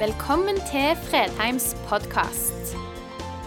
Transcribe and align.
Velkommen 0.00 0.56
til 0.56 0.96
Fredheims 0.96 1.76
podkast. 1.88 2.70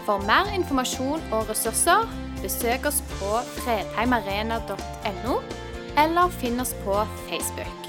For 0.05 0.21
mer 0.21 0.51
informasjon 0.53 1.23
og 1.33 1.49
ressurser, 1.49 2.05
besøk 2.41 2.85
oss 2.85 2.99
på 3.15 3.29
fredheimarena.no, 3.55 5.37
eller 6.03 6.35
finn 6.35 6.61
oss 6.61 6.75
på 6.83 6.99
Facebook. 7.25 7.87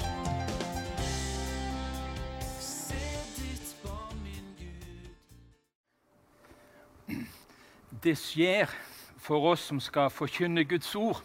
Det 8.03 8.17
skjer 8.17 8.73
for 9.21 9.45
oss 9.51 9.67
som 9.69 9.77
skal 9.79 10.09
forkynne 10.09 10.65
Guds 10.65 10.89
ord, 10.95 11.21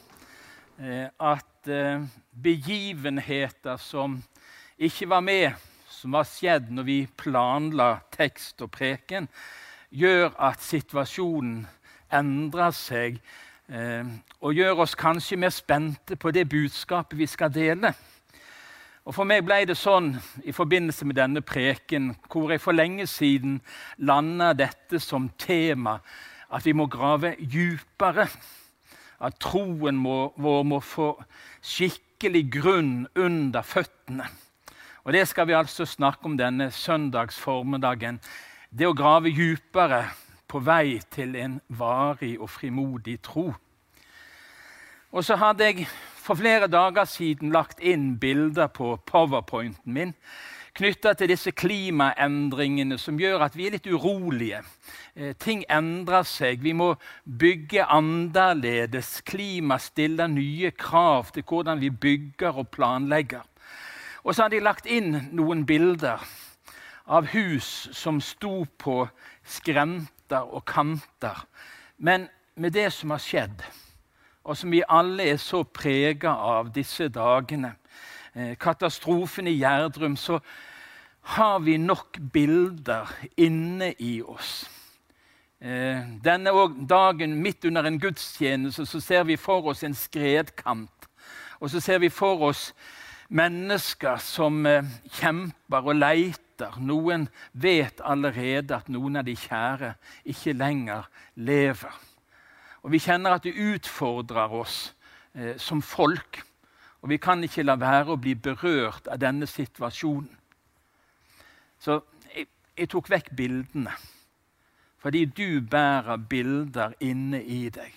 eh, 0.76 1.08
at 1.08 1.72
eh, 1.72 2.04
begivenheter 2.42 3.80
som 3.80 4.20
ikke 4.76 5.08
var 5.08 5.24
med, 5.24 5.69
som 6.00 6.14
har 6.16 6.24
skjedd 6.24 6.70
når 6.72 6.86
vi 6.86 6.98
planla 7.20 7.90
tekst 8.14 8.62
og 8.64 8.70
preken, 8.72 9.26
gjør 9.92 10.32
at 10.40 10.62
situasjonen 10.64 11.66
endrer 12.14 12.72
seg 12.74 13.18
eh, 13.68 14.06
og 14.40 14.56
gjør 14.56 14.86
oss 14.86 14.96
kanskje 14.98 15.38
mer 15.42 15.52
spente 15.52 16.16
på 16.16 16.32
det 16.32 16.46
budskapet 16.48 17.18
vi 17.18 17.28
skal 17.28 17.52
dele. 17.52 17.92
Og 19.04 19.14
For 19.16 19.28
meg 19.28 19.44
ble 19.44 19.62
det 19.68 19.76
sånn 19.80 20.12
i 20.46 20.54
forbindelse 20.56 21.08
med 21.08 21.18
denne 21.18 21.44
preken, 21.44 22.14
hvor 22.30 22.52
jeg 22.52 22.62
for 22.62 22.76
lenge 22.76 23.08
siden 23.10 23.58
landa 23.98 24.52
dette 24.56 25.00
som 25.02 25.28
tema, 25.40 25.98
at 26.50 26.64
vi 26.66 26.74
må 26.76 26.86
grave 26.90 27.34
djupere. 27.40 28.28
At 29.20 29.36
troen 29.42 29.98
må, 30.00 30.30
vår 30.40 30.62
må 30.64 30.80
få 30.80 31.12
skikkelig 31.60 32.46
grunn 32.60 32.94
under 33.18 33.66
føttene. 33.66 34.28
Og 35.04 35.12
Det 35.12 35.28
skal 35.28 35.46
vi 35.46 35.52
altså 35.52 35.84
snakke 35.84 36.24
om 36.24 36.36
denne 36.36 36.70
søndagsformiddagen. 36.70 38.20
Det 38.70 38.86
å 38.86 38.94
grave 38.94 39.32
dypere 39.32 40.04
på 40.48 40.60
vei 40.60 41.00
til 41.10 41.36
en 41.36 41.60
varig 41.68 42.36
og 42.40 42.50
frimodig 42.50 43.20
tro. 43.22 43.50
Og 45.10 45.24
så 45.24 45.36
hadde 45.36 45.64
jeg 45.64 45.88
for 46.20 46.38
flere 46.38 46.68
dager 46.70 47.04
siden 47.08 47.50
lagt 47.50 47.80
inn 47.80 48.18
bilder 48.20 48.68
på 48.68 48.96
powerpointen 49.06 49.92
min 49.92 50.14
knytta 50.76 51.14
til 51.18 51.32
disse 51.32 51.52
klimaendringene 51.56 52.98
som 53.00 53.18
gjør 53.20 53.44
at 53.46 53.56
vi 53.58 53.66
er 53.66 53.76
litt 53.76 53.88
urolige. 53.90 54.62
Eh, 55.16 55.34
ting 55.38 55.64
endrer 55.68 56.26
seg. 56.28 56.62
Vi 56.62 56.72
må 56.76 56.92
bygge 57.24 57.86
annerledes. 57.90 59.18
Klima 59.26 59.80
stiller 59.82 60.30
nye 60.30 60.70
krav 60.70 61.32
til 61.34 61.46
hvordan 61.46 61.82
vi 61.82 61.90
bygger 61.90 62.62
og 62.62 62.70
planlegger. 62.74 63.49
Og 64.22 64.34
så 64.34 64.42
har 64.42 64.52
de 64.52 64.60
lagt 64.60 64.86
inn 64.86 65.14
noen 65.32 65.64
bilder 65.66 66.22
av 67.10 67.30
hus 67.32 67.88
som 67.96 68.20
sto 68.22 68.64
på 68.78 69.02
skrenter 69.44 70.46
og 70.46 70.64
kanter. 70.68 71.46
Men 71.98 72.28
med 72.54 72.76
det 72.76 72.90
som 72.92 73.10
har 73.10 73.22
skjedd, 73.22 73.62
og 74.44 74.56
som 74.56 74.72
vi 74.72 74.82
alle 74.88 75.30
er 75.32 75.40
så 75.40 75.62
prega 75.64 76.32
av 76.32 76.72
disse 76.74 77.08
dagene, 77.08 77.74
eh, 78.34 78.56
katastrofen 78.56 79.46
i 79.46 79.58
Gjerdrum, 79.58 80.16
så 80.16 80.40
har 81.22 81.58
vi 81.58 81.76
nok 81.76 82.18
bilder 82.32 83.08
inne 83.36 83.94
i 83.98 84.22
oss. 84.22 84.68
Eh, 85.60 86.00
denne 86.24 86.50
dagen 86.88 87.42
midt 87.42 87.64
under 87.64 87.84
en 87.84 88.00
gudstjeneste 88.00 88.86
så 88.86 89.00
ser 89.00 89.24
vi 89.24 89.36
for 89.36 89.66
oss 89.68 89.82
en 89.84 89.94
skredkant. 89.94 91.08
Og 91.60 91.70
så 91.70 91.80
ser 91.80 91.98
vi 91.98 92.08
for 92.08 92.40
oss 92.48 92.72
mennesker 93.30 94.18
som 94.22 94.64
eh, 94.66 94.86
kjemper 95.20 95.86
og 95.86 95.98
leiter. 95.98 96.76
Noen 96.82 97.28
vet 97.52 98.02
allerede 98.04 98.76
at 98.76 98.90
noen 98.92 99.20
av 99.20 99.26
de 99.26 99.36
kjære 99.38 99.94
ikke 100.28 100.56
lenger 100.58 101.08
lever. 101.40 101.94
Og 102.82 102.92
Vi 102.92 103.00
kjenner 103.00 103.36
at 103.36 103.44
det 103.44 103.54
utfordrer 103.54 104.52
oss 104.60 104.92
eh, 105.34 105.56
som 105.56 105.82
folk. 105.82 106.42
Og 107.00 107.08
vi 107.08 107.16
kan 107.16 107.40
ikke 107.44 107.64
la 107.64 107.78
være 107.80 108.12
å 108.12 108.20
bli 108.20 108.34
berørt 108.34 109.08
av 109.08 109.20
denne 109.22 109.46
situasjonen. 109.48 110.36
Så 111.80 112.02
jeg, 112.34 112.50
jeg 112.76 112.90
tok 112.92 113.08
vekk 113.08 113.30
bildene. 113.36 113.94
Fordi 115.00 115.24
du 115.24 115.62
bærer 115.64 116.20
bilder 116.28 116.92
inne 117.00 117.40
i 117.40 117.70
deg. 117.72 117.94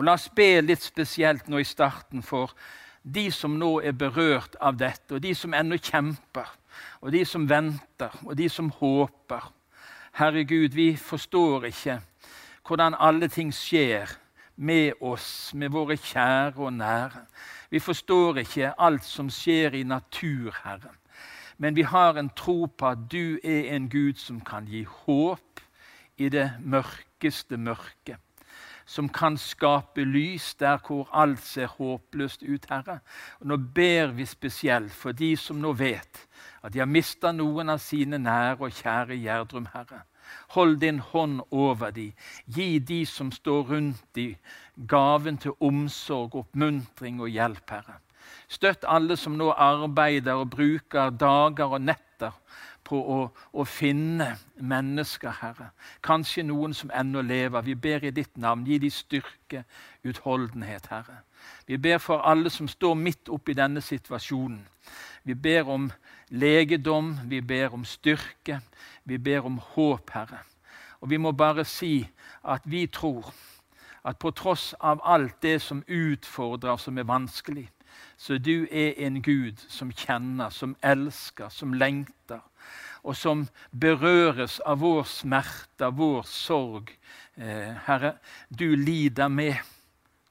Og 0.00 0.06
La 0.06 0.14
oss 0.16 0.30
be 0.32 0.62
litt 0.64 0.80
spesielt 0.80 1.50
nå 1.52 1.60
i 1.60 1.68
starten 1.68 2.24
for 2.24 2.54
de 3.02 3.30
som 3.34 3.58
nå 3.58 3.80
er 3.82 3.92
berørt 3.98 4.56
av 4.60 4.78
dette, 4.78 5.14
og 5.14 5.22
de 5.22 5.34
som 5.34 5.54
ennå 5.54 5.78
kjemper, 5.82 6.48
og 7.02 7.12
de 7.12 7.24
som 7.26 7.48
venter, 7.50 8.14
og 8.24 8.36
de 8.38 8.48
som 8.48 8.70
håper. 8.78 9.50
Herre 10.18 10.44
Gud, 10.44 10.76
vi 10.76 10.96
forstår 10.96 11.70
ikke 11.70 12.00
hvordan 12.66 12.94
alle 12.94 13.28
ting 13.28 13.50
skjer 13.54 14.10
med 14.56 15.00
oss, 15.00 15.52
med 15.54 15.72
våre 15.74 15.96
kjære 15.96 16.62
og 16.62 16.72
nære. 16.72 17.24
Vi 17.70 17.80
forstår 17.80 18.42
ikke 18.44 18.74
alt 18.78 19.04
som 19.04 19.30
skjer 19.32 19.74
i 19.74 19.82
natur, 19.82 20.52
Herre. 20.64 20.92
Men 21.58 21.76
vi 21.76 21.82
har 21.82 22.18
en 22.18 22.30
tro 22.36 22.66
på 22.66 22.86
at 22.86 23.06
du 23.12 23.38
er 23.44 23.74
en 23.74 23.88
Gud 23.90 24.18
som 24.20 24.40
kan 24.40 24.66
gi 24.66 24.84
håp 24.84 25.62
i 26.18 26.28
det 26.28 26.50
mørkeste 26.60 27.56
mørket 27.56 28.20
som 28.86 29.08
kan 29.08 29.36
skape 29.38 30.04
lys 30.04 30.54
der 30.60 30.78
hvor 30.86 31.08
alt 31.12 31.40
ser 31.40 31.66
håpløst 31.66 32.42
ut, 32.42 32.66
Herre. 32.70 32.98
Og 33.40 33.46
Nå 33.46 33.56
ber 33.56 34.12
vi 34.16 34.26
spesielt 34.26 34.92
for 34.92 35.12
de 35.12 35.36
som 35.36 35.60
nå 35.60 35.72
vet 35.72 36.26
at 36.62 36.72
de 36.72 36.78
har 36.78 36.90
mista 36.90 37.32
noen 37.32 37.70
av 37.72 37.82
sine 37.82 38.18
nære 38.18 38.60
og 38.60 38.72
kjære 38.78 39.18
Gjerdrum, 39.18 39.68
Herre. 39.72 40.04
Hold 40.54 40.76
din 40.80 40.98
hånd 40.98 41.40
over 41.50 41.90
dem. 41.90 42.12
Gi 42.46 42.78
de 42.78 43.06
som 43.06 43.32
står 43.32 43.62
rundt 43.62 44.04
dem, 44.14 44.36
gaven 44.88 45.38
til 45.38 45.52
omsorg, 45.60 46.34
oppmuntring 46.34 47.20
og 47.20 47.28
hjelp, 47.28 47.70
Herre. 47.70 47.98
Støtt 48.48 48.84
alle 48.88 49.16
som 49.16 49.36
nå 49.38 49.50
arbeider 49.50 50.38
og 50.38 50.50
bruker 50.52 51.10
dager 51.10 51.74
og 51.74 51.82
netter 51.82 52.36
på 52.84 52.98
å, 52.98 53.18
å, 53.52 53.64
finne 53.64 54.32
mennesker, 54.56 55.32
Herre. 55.40 55.70
Kanskje 56.04 56.44
noen 56.46 56.74
som 56.74 56.90
ennå 56.94 57.22
lever. 57.22 57.62
Vi 57.62 57.74
ber 57.74 58.04
i 58.04 58.10
ditt 58.14 58.36
navn. 58.36 58.64
Gi 58.66 58.78
de 58.82 58.90
styrke, 58.90 59.64
utholdenhet, 60.04 60.88
Herre. 60.90 61.22
Vi 61.66 61.78
ber 61.78 61.98
for 61.98 62.24
alle 62.26 62.50
som 62.50 62.68
står 62.68 62.94
midt 62.98 63.30
oppi 63.32 63.54
denne 63.58 63.80
situasjonen. 63.80 64.64
Vi 65.24 65.34
ber 65.34 65.68
om 65.70 65.90
legedom, 66.28 67.14
vi 67.30 67.40
ber 67.40 67.74
om 67.74 67.84
styrke, 67.84 68.60
vi 69.04 69.18
ber 69.18 69.46
om 69.46 69.60
håp, 69.74 70.10
Herre. 70.10 70.42
Og 71.00 71.10
vi 71.10 71.18
må 71.18 71.32
bare 71.32 71.64
si 71.64 72.08
at 72.42 72.62
vi 72.64 72.86
tror 72.86 73.32
at 74.04 74.18
på 74.18 74.30
tross 74.30 74.74
av 74.80 75.00
alt 75.04 75.42
det 75.42 75.60
som 75.62 75.84
utfordrer, 75.86 76.76
som 76.76 76.98
er 76.98 77.06
vanskelig, 77.06 77.68
så 78.16 78.38
du 78.38 78.66
er 78.70 78.94
en 79.06 79.22
Gud 79.22 79.62
som 79.68 79.92
kjenner, 79.92 80.50
som 80.50 80.76
elsker, 80.82 81.48
som 81.48 81.72
lengter, 81.72 82.40
og 83.02 83.16
som 83.18 83.46
berøres 83.70 84.60
av 84.66 84.82
vår 84.82 85.04
smerte, 85.10 85.88
av 85.88 85.98
vår 85.98 86.22
sorg. 86.28 86.92
Eh, 87.34 87.74
Herre, 87.86 88.16
du 88.48 88.74
lider 88.76 89.28
med. 89.28 89.58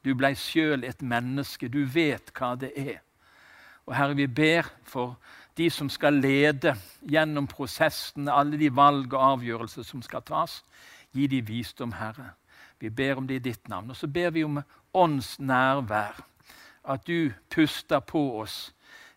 Du 0.02 0.14
blei 0.16 0.34
sjøl 0.40 0.86
et 0.88 1.02
menneske. 1.04 1.68
Du 1.68 1.84
vet 1.86 2.32
hva 2.38 2.56
det 2.56 2.72
er. 2.80 3.02
Og 3.86 3.96
Herre, 3.98 4.16
vi 4.16 4.28
ber 4.28 4.70
for 4.88 5.18
de 5.58 5.68
som 5.70 5.90
skal 5.92 6.22
lede 6.24 6.74
gjennom 7.04 7.48
prosessen, 7.48 8.30
alle 8.32 8.58
de 8.58 8.72
valg 8.74 9.14
og 9.14 9.26
avgjørelser 9.34 9.84
som 9.84 10.02
skal 10.06 10.24
tas. 10.24 10.62
Gi 11.12 11.28
de 11.28 11.42
visdom, 11.44 11.92
Herre. 12.00 12.32
Vi 12.80 12.90
ber 12.90 13.20
om 13.20 13.28
det 13.28 13.42
i 13.42 13.48
ditt 13.52 13.68
navn. 13.70 13.92
Og 13.92 14.00
så 14.00 14.08
ber 14.08 14.32
vi 14.32 14.46
om 14.48 14.62
ånds 14.94 15.40
nærvær 15.40 16.24
at 16.84 17.04
du 17.06 17.34
puster 17.50 18.00
på 18.00 18.24
oss 18.42 18.72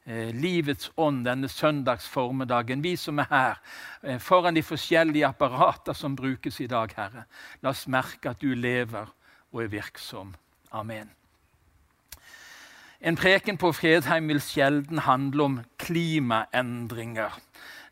livets 0.06 0.90
ånd 1.00 1.24
denne 1.24 1.48
søndags 1.48 2.06
formiddagen. 2.08 2.82
Vi 2.84 2.96
som 3.00 3.18
er 3.22 3.28
her 3.30 3.60
eh, 4.02 4.18
foran 4.20 4.54
de 4.54 4.62
forskjellige 4.62 5.26
apparater 5.26 5.96
som 5.96 6.16
brukes 6.16 6.60
i 6.60 6.68
dag, 6.68 6.92
Herre. 6.96 7.24
La 7.62 7.72
oss 7.72 7.86
merke 7.88 8.34
at 8.34 8.42
du 8.42 8.52
lever 8.54 9.08
og 9.52 9.62
er 9.62 9.70
virksom. 9.72 10.34
Amen. 10.72 11.08
En 13.00 13.16
preken 13.16 13.56
på 13.60 13.72
Fredheim 13.72 14.28
vil 14.28 14.40
sjelden 14.40 15.02
handle 15.04 15.44
om 15.44 15.56
klimaendringer, 15.80 17.32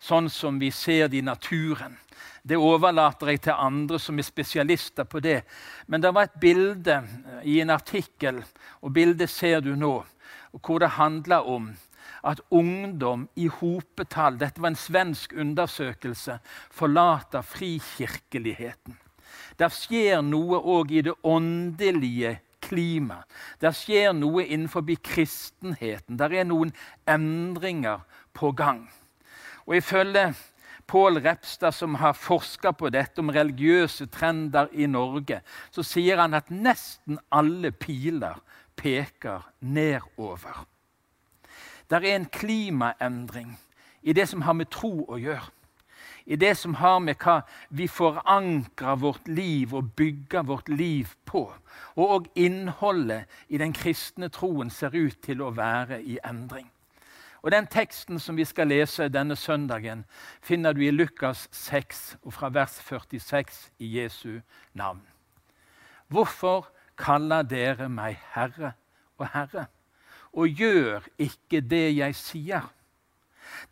sånn 0.01 0.31
som 0.33 0.61
vi 0.61 0.71
ser 0.73 1.09
det 1.13 1.21
i 1.21 1.25
naturen. 1.25 1.99
Det 2.43 2.57
overlater 2.57 3.29
jeg 3.31 3.43
til 3.45 3.55
andre 3.55 4.01
som 4.03 4.19
er 4.19 4.27
spesialister 4.27 5.05
på 5.05 5.21
det. 5.21 5.43
Men 5.87 6.03
det 6.03 6.11
var 6.17 6.27
et 6.27 6.41
bilde 6.41 6.97
i 7.45 7.61
en 7.63 7.71
artikkel, 7.71 8.41
og 8.81 8.93
bildet 8.97 9.31
ser 9.31 9.61
du 9.61 9.77
nå, 9.77 9.95
hvor 10.59 10.81
det 10.83 10.97
handla 10.97 11.43
om 11.45 11.71
at 12.23 12.41
ungdom 12.51 13.27
i 13.37 13.49
hopetall 13.51 14.39
Dette 14.39 14.63
var 14.63 14.73
en 14.73 14.79
svensk 14.79 15.33
undersøkelse. 15.33 16.39
Forlater 16.71 17.43
frikirkeligheten. 17.43 18.97
Der 19.59 19.73
skjer 19.73 20.23
noe 20.25 20.59
òg 20.59 20.93
i 20.95 21.03
det 21.05 21.15
åndelige 21.27 22.39
klimaet. 22.63 23.27
Der 23.61 23.75
skjer 23.75 24.15
noe 24.17 24.45
innenfor 24.47 24.87
kristenheten. 25.03 26.19
Der 26.19 26.33
er 26.33 26.47
noen 26.49 26.73
endringer 27.07 28.07
på 28.33 28.53
gang. 28.53 28.87
Og 29.67 29.77
ifølge 29.77 30.33
Pål 30.87 31.21
Repstad, 31.23 31.73
som 31.73 31.95
har 31.95 32.13
forska 32.13 32.73
på 32.73 32.91
dette 32.91 33.23
om 33.23 33.31
religiøse 33.33 34.09
trender 34.13 34.69
i 34.73 34.87
Norge, 34.91 35.39
så 35.71 35.85
sier 35.87 36.21
han 36.21 36.35
at 36.35 36.51
nesten 36.51 37.21
alle 37.33 37.71
piler 37.73 38.43
peker 38.77 39.47
nedover. 39.61 40.67
Det 41.93 42.09
er 42.09 42.17
en 42.17 42.25
klimaendring 42.25 43.59
i 44.03 44.13
det 44.13 44.25
som 44.29 44.43
har 44.43 44.57
med 44.57 44.71
tro 44.73 45.03
å 45.13 45.19
gjøre. 45.21 45.51
I 46.25 46.39
det 46.41 46.55
som 46.57 46.75
har 46.81 47.01
med 47.05 47.19
hva 47.21 47.43
vi 47.69 47.85
forankrer 47.91 48.97
vårt 48.97 49.29
liv 49.29 49.75
og 49.75 49.91
bygger 49.99 50.47
vårt 50.49 50.69
liv 50.73 51.11
på. 51.29 51.43
Og 52.01 52.31
innholdet 52.35 53.29
i 53.49 53.59
den 53.61 53.75
kristne 53.77 54.31
troen 54.33 54.71
ser 54.71 54.97
ut 54.97 55.19
til 55.21 55.43
å 55.43 55.51
være 55.53 56.01
i 56.01 56.17
endring. 56.25 56.71
Og 57.43 57.51
Den 57.51 57.67
teksten 57.67 58.21
som 58.23 58.37
vi 58.37 58.45
skal 58.45 58.71
lese 58.71 59.09
denne 59.09 59.37
søndagen, 59.37 60.05
finner 60.43 60.73
du 60.73 60.81
i 60.81 60.91
Lukas 60.91 61.49
6, 61.51 62.17
og 62.23 62.33
fra 62.33 62.49
vers 62.49 62.79
46 62.81 63.71
i 63.79 63.99
Jesu 63.99 64.41
navn. 64.75 65.03
Hvorfor 66.09 66.71
kaller 66.97 67.43
dere 67.43 67.89
meg 67.89 68.17
Herre 68.33 68.73
og 69.19 69.27
Herre, 69.35 69.67
og 70.33 70.49
gjør 70.49 71.05
ikke 71.19 71.61
det 71.61 71.97
jeg 71.97 72.17
sier? 72.17 72.71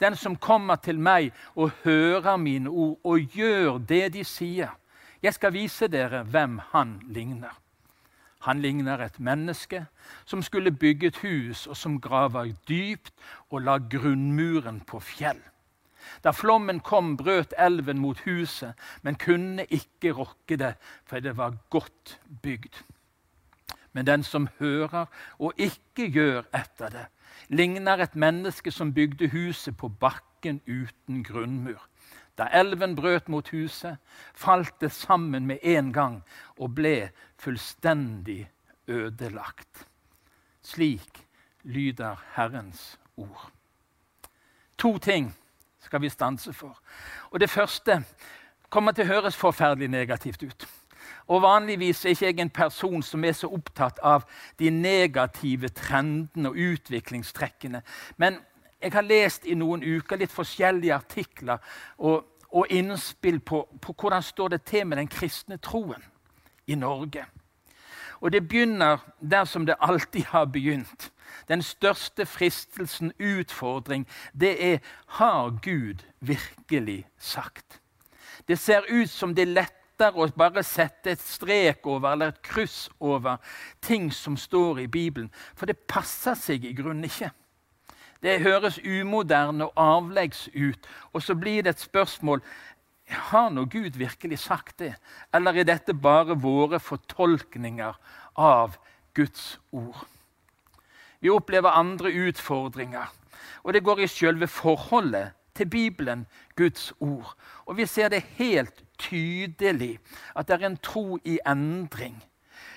Den 0.01 0.17
som 0.17 0.37
kommer 0.37 0.77
til 0.77 0.99
meg 0.99 1.33
og 1.55 1.73
hører 1.85 2.37
mine 2.37 2.71
ord 2.71 2.99
og 3.05 3.33
gjør 3.37 3.79
det 3.79 4.13
de 4.15 4.25
sier, 4.25 4.77
jeg 5.23 5.35
skal 5.35 5.53
vise 5.53 5.89
dere 5.89 6.23
hvem 6.25 6.61
han 6.73 7.01
ligner. 7.09 7.53
Han 8.41 8.63
ligner 8.65 9.03
et 9.05 9.19
menneske 9.21 9.85
som 10.25 10.43
skulle 10.43 10.73
bygge 10.73 11.11
et 11.11 11.17
hus, 11.21 11.67
og 11.67 11.77
som 11.77 12.01
graver 12.01 12.55
dypt 12.69 13.13
og 13.51 13.67
la 13.67 13.77
grunnmuren 13.79 14.81
på 14.81 15.01
fjell. 15.05 15.41
Da 16.25 16.33
flommen 16.33 16.81
kom, 16.81 17.17
brøt 17.17 17.53
elven 17.59 18.01
mot 18.01 18.21
huset, 18.25 18.73
men 19.03 19.21
kunne 19.21 19.67
ikke 19.69 20.15
rokke 20.17 20.57
det, 20.57 20.75
for 21.05 21.21
det 21.21 21.37
var 21.37 21.59
godt 21.71 22.17
bygd. 22.43 22.81
Men 23.93 24.07
den 24.07 24.23
som 24.23 24.49
hører 24.59 25.07
og 25.39 25.53
ikke 25.59 26.11
gjør 26.11 26.43
etter 26.55 26.93
det, 26.95 27.07
ligner 27.49 28.03
et 28.03 28.15
menneske 28.15 28.71
som 28.71 28.95
bygde 28.95 29.29
huset 29.29 29.77
på 29.77 29.89
bakken 29.89 30.61
uten 30.67 31.25
grunnmur. 31.25 31.81
Da 32.39 32.47
elven 32.53 32.97
brøt 32.97 33.29
mot 33.29 33.49
huset, 33.53 33.99
falt 34.35 34.81
det 34.81 34.93
sammen 34.93 35.47
med 35.47 35.59
en 35.63 35.93
gang 35.93 36.23
og 36.59 36.75
ble 36.75 37.11
fullstendig 37.39 38.51
ødelagt. 38.89 39.87
Slik 40.63 41.27
lyder 41.63 42.17
Herrens 42.35 42.99
ord. 43.17 43.51
To 44.79 44.99
ting 44.99 45.35
skal 45.81 46.01
vi 46.01 46.09
stanse 46.09 46.53
for. 46.53 46.81
Og 47.31 47.41
Det 47.41 47.51
første 47.51 48.05
kommer 48.71 48.93
til 48.93 49.05
å 49.05 49.13
høres 49.15 49.37
forferdelig 49.37 49.89
negativt 49.89 50.43
ut. 50.43 50.69
Og 51.31 51.43
Vanligvis 51.43 52.05
er 52.05 52.15
ikke 52.15 52.27
jeg 52.27 52.41
en 52.43 52.51
person 52.51 53.03
som 53.07 53.25
er 53.25 53.37
så 53.39 53.49
opptatt 53.55 54.01
av 54.03 54.25
de 54.59 54.71
negative 54.75 55.71
trendene 55.79 56.51
og 56.51 56.59
utviklingstrekkene. 56.59 57.83
Men 58.19 58.41
jeg 58.83 58.93
har 58.93 59.07
lest 59.07 59.47
i 59.47 59.55
noen 59.55 59.85
uker 59.85 60.19
litt 60.19 60.35
forskjellige 60.35 60.97
artikler 60.97 61.61
og, 61.99 62.25
og 62.51 62.73
innspill 62.75 63.39
på, 63.41 63.63
på 63.79 63.95
hvordan 63.95 64.25
står 64.27 64.57
det 64.57 64.63
til 64.67 64.89
med 64.89 64.99
den 64.99 65.13
kristne 65.13 65.61
troen 65.63 66.03
i 66.67 66.75
Norge. 66.75 67.27
Og 68.21 68.33
det 68.33 68.49
begynner 68.49 68.99
der 69.21 69.45
som 69.45 69.67
det 69.67 69.79
alltid 69.81 70.33
har 70.35 70.45
begynt. 70.45 71.13
Den 71.49 71.63
største 71.63 72.27
fristelsen, 72.27 73.13
utfordring, 73.21 74.07
det 74.41 74.57
er 74.73 74.79
har 75.07 75.59
Gud 75.63 76.03
virkelig 76.21 77.07
sagt? 77.19 77.81
Det 78.49 78.59
ser 78.59 78.83
ut 78.91 79.11
som 79.11 79.35
det 79.35 79.49
er 79.49 79.55
lettere 80.01 80.25
å 80.25 80.31
bare 80.37 80.63
sette 80.65 81.13
et 81.13 81.21
strek 81.21 81.87
over 81.87 82.15
eller 82.15 82.33
et 82.33 82.43
kryss 82.43 82.89
over 83.01 83.39
ting 83.81 84.11
som 84.13 84.37
står 84.37 84.81
i 84.81 84.89
Bibelen, 84.89 85.31
for 85.55 85.67
det 85.67 85.87
passer 85.89 86.35
seg 86.35 86.65
i 86.65 86.75
grunnen 86.75 87.05
ikke. 87.05 87.31
Det 88.21 88.43
høres 88.43 88.79
umoderne 88.85 89.69
og 89.69 89.81
avleggs 89.81 90.49
ut, 90.55 90.87
og 91.13 91.23
så 91.23 91.35
blir 91.35 91.63
det 91.65 91.77
et 91.77 91.85
spørsmål 91.85 92.43
har 93.11 93.49
nå 93.51 93.65
Gud 93.67 93.97
virkelig 93.99 94.39
sagt 94.39 94.79
det, 94.79 94.95
eller 95.35 95.57
er 95.59 95.67
dette 95.67 95.95
bare 95.95 96.37
våre 96.39 96.79
fortolkninger 96.79 97.97
av 98.39 98.77
Guds 99.15 99.59
ord? 99.73 100.05
Vi 101.21 101.33
opplever 101.33 101.75
andre 101.75 102.13
utfordringer, 102.29 103.11
og 103.65 103.75
det 103.75 103.83
går 103.85 104.05
i 104.05 104.09
selve 104.09 104.47
forholdet 104.47 105.35
til 105.61 105.69
Bibelen, 105.71 106.27
Guds 106.57 106.93
ord. 107.01 107.35
Og 107.67 107.77
vi 107.77 107.87
ser 107.87 108.09
det 108.09 108.23
helt 108.41 108.85
tydelig 108.99 109.99
at 110.37 110.49
det 110.49 110.57
er 110.57 110.67
en 110.67 110.77
tro 110.81 111.19
i 111.25 111.39
endring. 111.47 112.17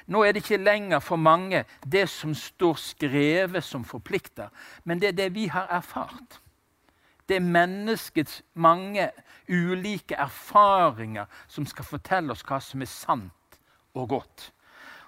Nå 0.08 0.24
er 0.24 0.34
det 0.36 0.44
ikke 0.44 0.60
lenger 0.60 1.00
for 1.00 1.16
mange 1.16 1.64
det 1.92 2.10
som 2.12 2.34
står 2.36 2.74
skrevet, 2.76 3.64
som 3.64 3.86
forplikter, 3.86 4.50
men 4.84 5.00
det 5.00 5.08
er 5.08 5.20
det 5.22 5.36
vi 5.36 5.48
har 5.48 5.68
erfart. 5.72 6.42
Det 7.30 7.36
er 7.36 7.40
menneskets 7.40 8.42
mange 8.54 9.10
ulike 9.48 10.16
erfaringer 10.16 11.26
som 11.48 11.66
skal 11.66 11.88
fortelle 11.88 12.36
oss 12.36 12.44
hva 12.44 12.60
som 12.60 12.84
er 12.84 12.92
sant 12.92 13.60
og 13.96 14.10
godt. 14.10 14.52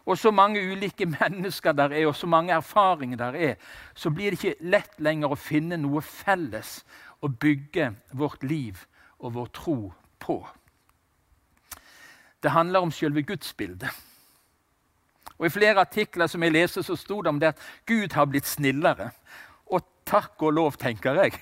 Og 0.05 0.17
så 0.17 0.31
mange 0.31 0.61
ulike 0.71 1.05
mennesker 1.19 1.71
der 1.71 1.89
er, 1.89 2.07
og 2.07 2.15
så 2.15 2.27
mange 2.27 2.53
erfaringer 2.53 3.17
der 3.17 3.35
er, 3.49 3.55
så 3.95 4.09
blir 4.09 4.31
det 4.31 4.43
ikke 4.43 4.69
lett 4.69 4.99
lenger 4.99 5.33
å 5.33 5.39
finne 5.39 5.77
noe 5.81 6.01
felles 6.01 6.83
å 7.21 7.27
bygge 7.27 7.93
vårt 8.11 8.43
liv 8.43 8.85
og 9.19 9.33
vår 9.33 9.47
tro 9.53 9.77
på. 10.19 10.39
Det 12.43 12.51
handler 12.51 12.85
om 12.85 12.91
selve 12.91 13.23
gudsbildet. 13.25 13.89
Og 15.37 15.45
I 15.45 15.51
flere 15.51 15.81
artikler 15.81 16.27
som 16.31 16.43
jeg 16.43 16.53
leser, 16.53 16.81
så 16.85 16.95
sto 16.95 17.21
det 17.21 17.31
om 17.31 17.39
det 17.39 17.53
at 17.55 17.63
Gud 17.87 18.13
har 18.13 18.27
blitt 18.29 18.47
snillere. 18.47 19.09
Og 19.65 19.81
takk 20.07 20.43
og 20.45 20.53
lov, 20.53 20.77
tenker 20.79 21.17
jeg. 21.23 21.39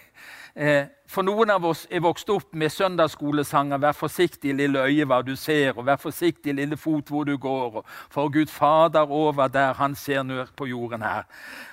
Eh, 0.55 0.85
for 1.09 1.25
noen 1.25 1.49
av 1.49 1.65
oss 1.65 1.87
er 1.89 2.01
vokst 2.05 2.29
opp 2.29 2.53
med 2.53 2.71
søndagsskolesanger 2.71 3.77
'Vær 3.77 3.91
forsiktig, 3.91 4.53
lille 4.53 4.79
øye, 4.79 5.05
hva 5.05 5.21
du 5.21 5.35
ser', 5.35 5.77
og 5.77 5.85
'Vær 5.85 5.95
forsiktig, 5.95 6.53
lille 6.53 6.77
fot, 6.77 7.07
hvor 7.09 7.23
du 7.23 7.37
går', 7.37 7.75
og 7.75 7.85
'For 8.09 8.29
Gud 8.29 8.47
Fader 8.47 9.11
over 9.11 9.47
der 9.47 9.73
han 9.73 9.95
ser 9.95 10.23
ned 10.23 10.47
på 10.55 10.65
jorden 10.65 11.01
her'. 11.01 11.25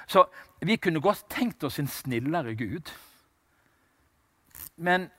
Så 0.06 0.25
vi 0.62 0.76
kunne 0.76 1.00
godt 1.00 1.25
tenkt 1.31 1.64
oss 1.64 1.79
en 1.79 1.87
snillere 1.87 2.54
Gud. 2.57 2.90
Men 4.76 5.11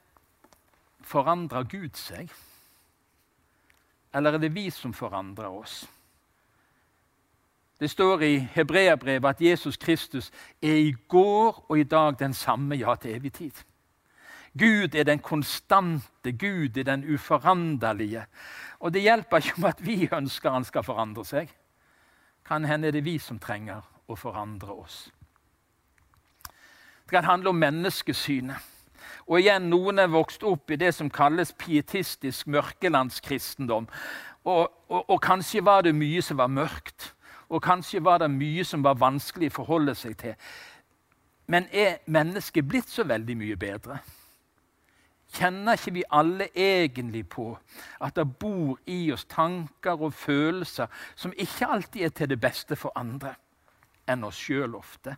forandrer 1.01 1.63
Gud 1.63 1.98
seg? 1.98 2.31
Eller 4.13 4.33
er 4.36 4.43
det 4.43 4.53
vi 4.55 4.69
som 4.69 4.93
forandrer 4.93 5.50
oss? 5.50 5.86
Det 7.79 7.89
står 7.89 8.21
i 8.21 8.38
Hebreabrevet 8.53 9.29
at 9.29 9.41
Jesus 9.41 9.77
Kristus 9.77 10.31
er 10.62 10.75
i 10.75 10.91
går 11.07 11.65
og 11.69 11.79
i 11.79 11.83
dag 11.83 12.19
den 12.19 12.33
samme, 12.33 12.75
ja, 12.75 12.95
til 12.95 13.15
evig 13.15 13.33
tid. 13.33 13.63
Gud 14.53 14.95
er 14.95 15.03
den 15.03 15.19
konstante, 15.19 16.31
Gud 16.31 16.77
er 16.77 16.83
den 16.83 17.13
uforanderlige. 17.13 18.25
Og 18.79 18.93
det 18.93 19.01
hjelper 19.01 19.38
ikke 19.38 19.57
om 19.57 19.65
at 19.65 19.86
vi 19.86 20.10
ønsker 20.12 20.51
han 20.51 20.63
skal 20.63 20.83
forandre 20.83 21.25
seg. 21.25 21.50
Kan 22.45 22.65
hende 22.65 22.88
er 22.88 22.91
det 22.91 23.05
vi 23.05 23.17
som 23.19 23.39
trenger 23.39 23.81
å 24.07 24.15
forandre 24.15 24.74
oss. 24.74 25.12
Det 27.05 27.17
kan 27.17 27.24
handle 27.24 27.50
om 27.50 27.60
menneskesynet. 27.60 28.70
Og 29.27 29.39
igjen, 29.39 29.70
Noen 29.70 30.00
er 30.00 30.12
vokst 30.12 30.44
opp 30.44 30.72
i 30.72 30.80
det 30.80 30.94
som 30.98 31.10
kalles 31.10 31.53
pietistisk 31.58 32.48
mørkelandskristendom. 32.48 33.88
Og, 34.44 34.70
og, 34.89 35.01
og 35.10 35.20
kanskje 35.22 35.65
var 35.65 35.86
det 35.86 35.96
mye 35.96 36.22
som 36.25 36.39
var 36.41 36.50
mørkt 36.51 37.12
og 37.51 37.62
kanskje 37.63 38.03
var 38.03 38.18
det 38.18 38.32
mye 38.32 38.63
som 38.63 38.84
var 38.84 39.00
vanskelig 39.00 39.51
å 39.51 39.58
forholde 39.60 39.96
seg 40.00 40.15
til. 40.20 40.36
Men 41.51 41.68
er 41.75 42.00
mennesket 42.08 42.68
blitt 42.68 42.89
så 42.89 43.03
veldig 43.08 43.36
mye 43.36 43.58
bedre? 43.60 44.00
Kjenner 45.32 45.80
ikke 45.80 45.94
vi 45.96 46.03
alle 46.12 46.48
egentlig 46.56 47.25
på 47.32 47.50
at 48.03 48.15
det 48.15 48.27
bor 48.39 48.80
i 48.88 49.12
oss 49.12 49.25
tanker 49.32 50.00
og 50.00 50.15
følelser 50.15 50.88
som 51.15 51.36
ikke 51.36 51.68
alltid 51.68 52.08
er 52.08 52.15
til 52.15 52.32
det 52.32 52.39
beste 52.39 52.75
for 52.80 52.96
andre 53.00 53.36
enn 54.08 54.24
oss 54.27 54.39
sjøl 54.39 54.75
ofte? 54.80 55.18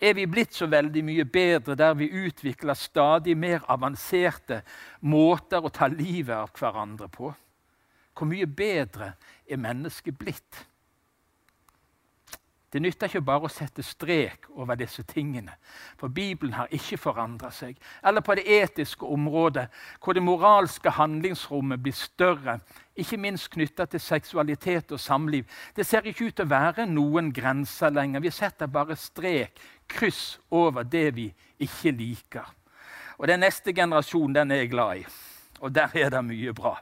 Er 0.00 0.14
vi 0.14 0.26
blitt 0.28 0.54
så 0.54 0.68
veldig 0.68 1.02
mye 1.04 1.24
bedre 1.24 1.76
der 1.78 1.94
vi 1.96 2.10
utvikler 2.26 2.76
stadig 2.76 3.36
mer 3.38 3.64
avanserte 3.72 4.62
måter 5.00 5.64
å 5.64 5.72
ta 5.72 5.88
livet 5.88 6.36
av 6.36 6.52
hverandre 6.56 7.08
på? 7.12 7.32
Hvor 8.16 8.28
mye 8.28 8.46
bedre 8.48 9.14
er 9.48 9.60
mennesket 9.60 10.16
blitt? 10.18 10.64
Det 12.72 12.80
nytter 12.82 13.06
ikke 13.06 13.22
bare 13.22 13.46
å 13.46 13.50
sette 13.52 13.82
strek 13.86 14.48
over 14.50 14.74
disse 14.78 15.04
tingene, 15.06 15.52
for 15.96 16.10
Bibelen 16.10 16.56
har 16.56 16.72
ikke 16.74 16.98
forandra 16.98 17.52
seg. 17.54 17.76
Eller 18.02 18.24
på 18.26 18.34
det 18.34 18.42
etiske 18.56 19.06
området, 19.06 19.68
hvor 20.02 20.16
det 20.16 20.24
moralske 20.26 20.90
handlingsrommet 20.90 21.82
blir 21.82 21.94
større, 21.94 22.58
ikke 22.98 23.20
minst 23.22 23.52
knytta 23.54 23.86
til 23.86 24.02
seksualitet 24.02 24.92
og 24.92 25.00
samliv. 25.00 25.46
Det 25.76 25.86
ser 25.86 26.08
ikke 26.10 26.26
ut 26.26 26.36
til 26.40 26.48
å 26.48 26.54
være 26.56 26.88
noen 26.90 27.30
grenser 27.32 27.94
lenger. 27.94 28.24
Vi 28.24 28.34
setter 28.34 28.66
bare 28.66 28.98
strek, 28.98 29.62
kryss, 29.86 30.40
over 30.50 30.82
det 30.82 31.12
vi 31.14 31.30
ikke 31.62 31.94
liker. 31.94 32.50
Og 33.16 33.28
Den 33.28 33.40
neste 33.46 33.72
generasjonen 33.72 34.34
den 34.34 34.50
er 34.50 34.64
jeg 34.64 34.74
glad 34.74 35.04
i, 35.04 35.06
og 35.60 35.72
der 35.72 35.94
er 35.94 36.10
det 36.10 36.24
mye 36.24 36.52
bra. 36.52 36.74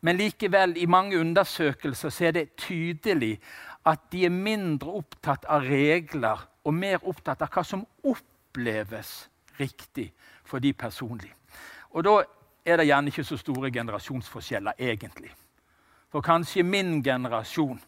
Men 0.00 0.16
likevel, 0.16 0.78
i 0.80 0.86
mange 0.88 1.18
undersøkelser 1.20 2.22
er 2.26 2.32
det 2.32 2.56
tydelig 2.56 3.34
at 3.86 4.10
de 4.12 4.24
er 4.26 4.34
mindre 4.34 4.92
opptatt 5.00 5.46
av 5.48 5.64
regler 5.64 6.46
og 6.64 6.74
mer 6.76 7.00
opptatt 7.08 7.42
av 7.42 7.52
hva 7.52 7.64
som 7.64 7.86
oppleves 8.04 9.28
riktig 9.60 10.10
for 10.44 10.60
de 10.60 10.72
personlig. 10.76 11.32
Og 11.90 12.04
da 12.04 12.16
er 12.64 12.80
det 12.80 12.90
gjerne 12.90 13.12
ikke 13.12 13.24
så 13.24 13.38
store 13.40 13.70
generasjonsforskjeller, 13.72 14.76
egentlig. 14.78 15.30
For 16.10 16.24
kanskje 16.24 16.66
min 16.66 17.00
generasjon 17.02 17.80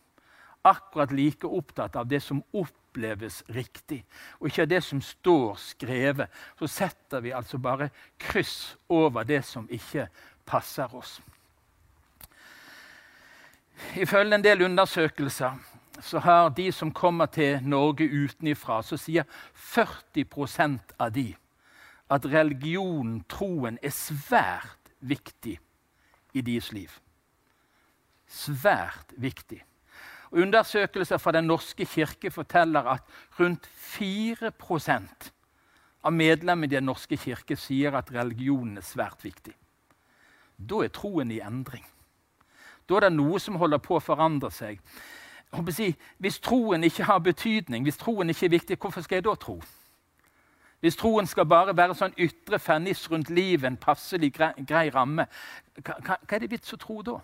akkurat 0.62 1.12
like 1.12 1.46
opptatt 1.46 1.96
av 1.96 2.06
det 2.06 2.20
som 2.22 2.42
oppleves 2.54 3.42
riktig, 3.50 4.04
og 4.38 4.48
ikke 4.48 4.62
av 4.62 4.70
det 4.70 4.80
som 4.86 5.02
står 5.02 5.58
skrevet. 5.60 6.30
Så 6.58 6.70
setter 6.70 7.20
vi 7.20 7.34
altså 7.34 7.58
bare 7.58 7.90
kryss 8.18 8.76
over 8.88 9.26
det 9.28 9.42
som 9.44 9.66
ikke 9.70 10.06
passer 10.46 10.94
oss. 10.94 11.20
Ifølge 13.98 14.38
en 14.38 14.44
del 14.44 14.62
undersøkelser 14.62 15.58
så 16.02 16.18
har 16.18 16.50
de 16.50 16.72
som 16.72 16.92
kommer 16.92 17.26
til 17.26 17.62
Norge 17.62 18.08
utenifra, 18.10 18.82
så 18.82 18.98
sier 18.98 19.24
40% 19.54 20.96
av 20.98 21.12
de 21.14 21.30
at 22.12 22.26
religionen, 22.28 23.22
troen, 23.30 23.78
er 23.82 23.94
svært 23.94 24.90
viktig 25.00 25.56
i 26.36 26.42
deres 26.44 26.72
liv. 26.72 26.90
Svært 28.28 29.14
viktig. 29.16 29.62
Og 30.32 30.42
undersøkelser 30.44 31.20
fra 31.20 31.32
Den 31.32 31.44
norske 31.44 31.84
kirke 31.84 32.30
forteller 32.30 32.88
at 32.96 33.02
rundt 33.38 33.68
4% 33.76 35.32
av 36.02 36.12
medlemmene 36.12 36.66
i 36.66 36.74
Den 36.76 36.88
norske 36.88 37.16
kirke 37.16 37.56
sier 37.56 37.96
at 37.96 38.12
religionen 38.12 38.78
er 38.78 38.86
svært 38.86 39.24
viktig. 39.24 39.54
Da 40.56 40.84
er 40.84 40.92
troen 40.92 41.30
i 41.30 41.40
endring. 41.40 41.84
Da 42.88 42.96
er 42.96 43.06
det 43.06 43.16
noe 43.16 43.40
som 43.40 43.56
holder 43.60 43.80
på 43.82 43.96
å 43.96 44.04
forandre 44.04 44.50
seg. 44.50 44.80
Si, 45.52 45.92
hvis 46.18 46.40
troen 46.40 46.84
ikke 46.84 47.04
har 47.04 47.18
betydning, 47.18 47.84
hvis 47.84 48.00
troen 48.00 48.30
ikke 48.32 48.46
er 48.46 48.50
viktig, 48.50 48.76
hvorfor 48.80 49.04
skal 49.04 49.16
jeg 49.16 49.24
da 49.24 49.34
tro? 49.36 49.58
Hvis 50.80 50.96
troen 50.96 51.28
skal 51.28 51.46
bare 51.46 51.76
være 51.76 51.94
sånn 51.94 52.14
ytre 52.18 52.58
ferniss 52.58 53.04
rundt 53.10 53.28
livet, 53.30 53.68
en 53.68 53.76
passelig 53.76 54.32
grei, 54.34 54.50
grei 54.66 54.88
ramme, 54.90 55.28
hva, 55.76 55.98
hva, 56.00 56.16
er 56.26 56.42
det 56.42 56.50
vits 56.50 56.72
å 56.72 56.78
tro 56.80 57.02
da? 57.06 57.18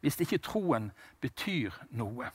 Hvis 0.00 0.20
ikke 0.22 0.38
troen 0.40 0.88
betyr 1.20 1.74
noe. 1.98 2.30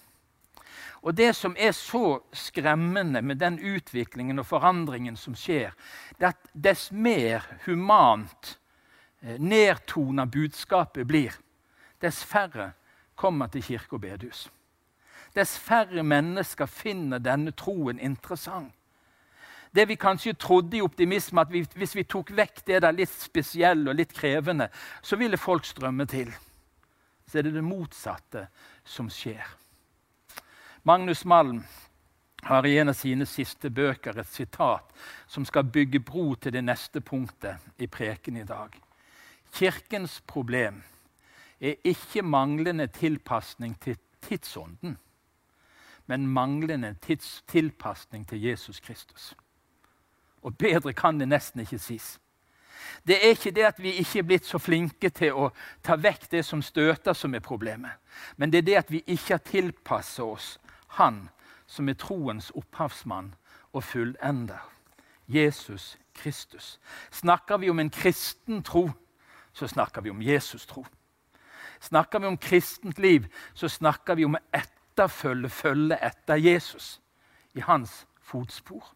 Og 1.01 1.15
Det 1.15 1.31
som 1.35 1.55
er 1.57 1.71
så 1.71 2.19
skremmende 2.33 3.21
med 3.21 3.39
den 3.39 3.57
utviklingen 3.57 4.39
og 4.39 4.45
forandringen 4.45 5.17
som 5.17 5.35
skjer, 5.35 5.71
det 6.19 6.27
er 6.27 6.35
at 6.35 6.51
dess 6.53 6.91
mer 6.91 7.47
humant 7.65 8.57
eh, 9.21 9.39
nedtona 9.39 10.25
budskapet 10.25 11.07
blir, 11.07 11.33
dess 12.01 12.21
færre 12.23 12.73
kommer 13.17 13.49
til 13.51 13.65
kirke 13.65 13.97
og 13.97 14.01
bedehus. 14.05 14.47
Dess 15.35 15.57
færre 15.59 16.03
mennesker 16.03 16.65
finner 16.65 17.19
denne 17.21 17.51
troen 17.51 17.99
interessant. 17.99 18.73
Det 19.75 19.83
vi 19.89 19.97
kanskje 19.99 20.33
trodde 20.33 20.77
i 20.77 20.81
optimisme, 20.81 21.41
at 21.41 21.51
vi, 21.51 21.65
hvis 21.75 21.95
vi 21.95 22.05
tok 22.07 22.31
vekk 22.33 22.63
det 22.65 22.81
der 22.81 22.95
litt 22.95 23.11
spesielle 23.11 23.91
og 23.91 23.99
litt 23.99 24.13
krevende, 24.15 24.69
så 25.03 25.19
ville 25.19 25.37
folk 25.37 25.67
strømme 25.67 26.07
til. 26.09 26.31
Så 27.27 27.37
er 27.37 27.45
det 27.45 27.57
det 27.57 27.65
motsatte 27.65 28.47
som 28.87 29.11
skjer. 29.11 29.43
Magnus 30.87 31.25
Malm 31.25 31.59
har 32.47 32.65
i 32.65 32.77
en 32.79 32.89
av 32.89 32.95
sine 32.95 33.27
siste 33.27 33.69
bøker 33.69 34.17
et 34.17 34.29
sitat 34.31 34.93
som 35.27 35.45
skal 35.45 35.67
bygge 35.67 35.99
bro 35.99 36.31
til 36.39 36.55
det 36.55 36.63
neste 36.63 37.01
punktet 37.03 37.59
i 37.77 37.89
preken 37.91 38.39
i 38.39 38.47
dag. 38.47 38.71
Kirkens 39.53 40.21
problem 40.25 40.79
er 41.61 41.75
ikke 41.83 42.21
manglende 42.21 42.87
tilpasning 42.87 43.79
til 43.81 43.97
tidsånden, 44.21 44.97
men 46.05 46.27
manglende 46.27 46.95
tids 47.01 47.43
tilpasning 47.47 48.27
til 48.27 48.41
Jesus 48.41 48.79
Kristus. 48.79 49.35
Og 50.41 50.57
bedre 50.57 50.93
kan 50.93 51.19
det 51.19 51.27
nesten 51.27 51.59
ikke 51.59 51.79
sies. 51.79 52.19
Det 53.07 53.15
er 53.25 53.29
ikke 53.29 53.51
det 53.51 53.63
at 53.63 53.83
vi 53.83 53.91
ikke 53.91 54.19
er 54.19 54.23
blitt 54.23 54.45
så 54.45 54.57
flinke 54.57 55.09
til 55.09 55.33
å 55.33 55.49
ta 55.83 55.97
vekk 55.99 56.29
det 56.31 56.43
som 56.45 56.61
støter, 56.61 57.13
som 57.13 57.35
er 57.35 57.43
problemet. 57.43 57.91
Men 58.37 58.51
det 58.51 58.57
er 58.57 58.67
det 58.69 58.77
at 58.77 58.91
vi 58.91 59.03
ikke 59.07 59.33
har 59.33 59.43
tilpasset 59.43 60.25
oss 60.25 60.57
Han 60.87 61.29
som 61.67 61.89
er 61.89 61.93
troens 61.93 62.51
opphavsmann 62.55 63.33
og 63.73 63.83
fullender. 63.83 64.61
Jesus 65.27 65.97
Kristus. 66.13 66.79
Snakker 67.11 67.57
vi 67.57 67.69
om 67.69 67.79
en 67.79 67.89
kristen 67.89 68.63
tro, 68.63 68.89
så 69.53 69.67
snakker 69.67 70.01
vi 70.01 70.09
om 70.09 70.21
Jesus 70.21 70.65
tro. 70.65 70.85
Snakker 71.79 72.19
vi 72.19 72.27
om 72.27 72.37
kristent 72.37 72.99
liv, 72.99 73.27
så 73.53 73.67
snakker 73.67 74.15
vi 74.15 74.25
om 74.25 74.35
å 74.35 74.43
etterfølge, 74.53 75.49
følge 75.49 75.99
etter 76.01 76.35
Jesus 76.35 76.97
i 77.53 77.61
hans 77.61 78.05
fotspor. 78.21 78.93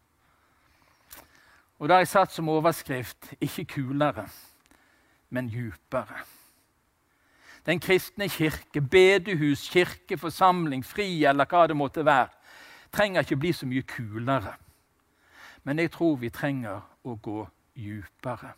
Og 1.78 1.88
da 1.88 1.94
har 1.94 2.04
jeg 2.04 2.12
satt 2.12 2.32
som 2.32 2.48
overskrift 2.48 3.34
'ikke 3.40 3.64
kulere, 3.64 4.28
men 5.30 5.48
djupere'. 5.48 6.24
Den 7.66 7.80
kristne 7.80 8.28
kirke, 8.28 8.80
bedehus, 8.80 9.68
kirke, 9.68 10.18
forsamling, 10.18 10.84
fri 10.84 11.24
eller 11.24 11.44
hva 11.44 11.66
det 11.66 11.76
måtte 11.76 12.04
være, 12.04 12.28
trenger 12.92 13.20
ikke 13.20 13.36
bli 13.36 13.52
så 13.52 13.66
mye 13.66 13.82
kulere. 13.82 14.54
Men 15.64 15.78
jeg 15.78 15.90
tror 15.90 16.16
vi 16.16 16.28
trenger 16.28 16.80
å 17.04 17.14
gå 17.22 17.48
djupere. 17.76 18.52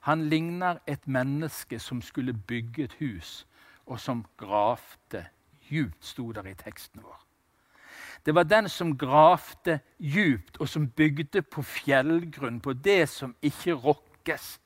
Han 0.00 0.28
ligner 0.28 0.78
et 0.86 1.08
menneske 1.08 1.78
som 1.78 2.02
skulle 2.02 2.32
bygge 2.32 2.84
et 2.84 2.96
hus, 3.00 3.46
og 3.86 4.00
som 4.00 4.24
gravde 4.36 5.26
djupt, 5.70 6.04
sto 6.04 6.32
der 6.32 6.46
i 6.46 6.54
teksten 6.54 7.02
vår. 7.02 7.26
Det 8.26 8.34
var 8.34 8.42
den 8.42 8.68
som 8.68 8.98
gravde 8.98 9.80
djupt, 9.98 10.56
og 10.60 10.68
som 10.68 10.88
bygde 10.88 11.42
på 11.42 11.62
fjellgrunn, 11.62 12.60
på 12.60 12.72
det 12.72 13.08
som 13.08 13.36
ikke 13.42 13.72
rokkes. 13.72 14.60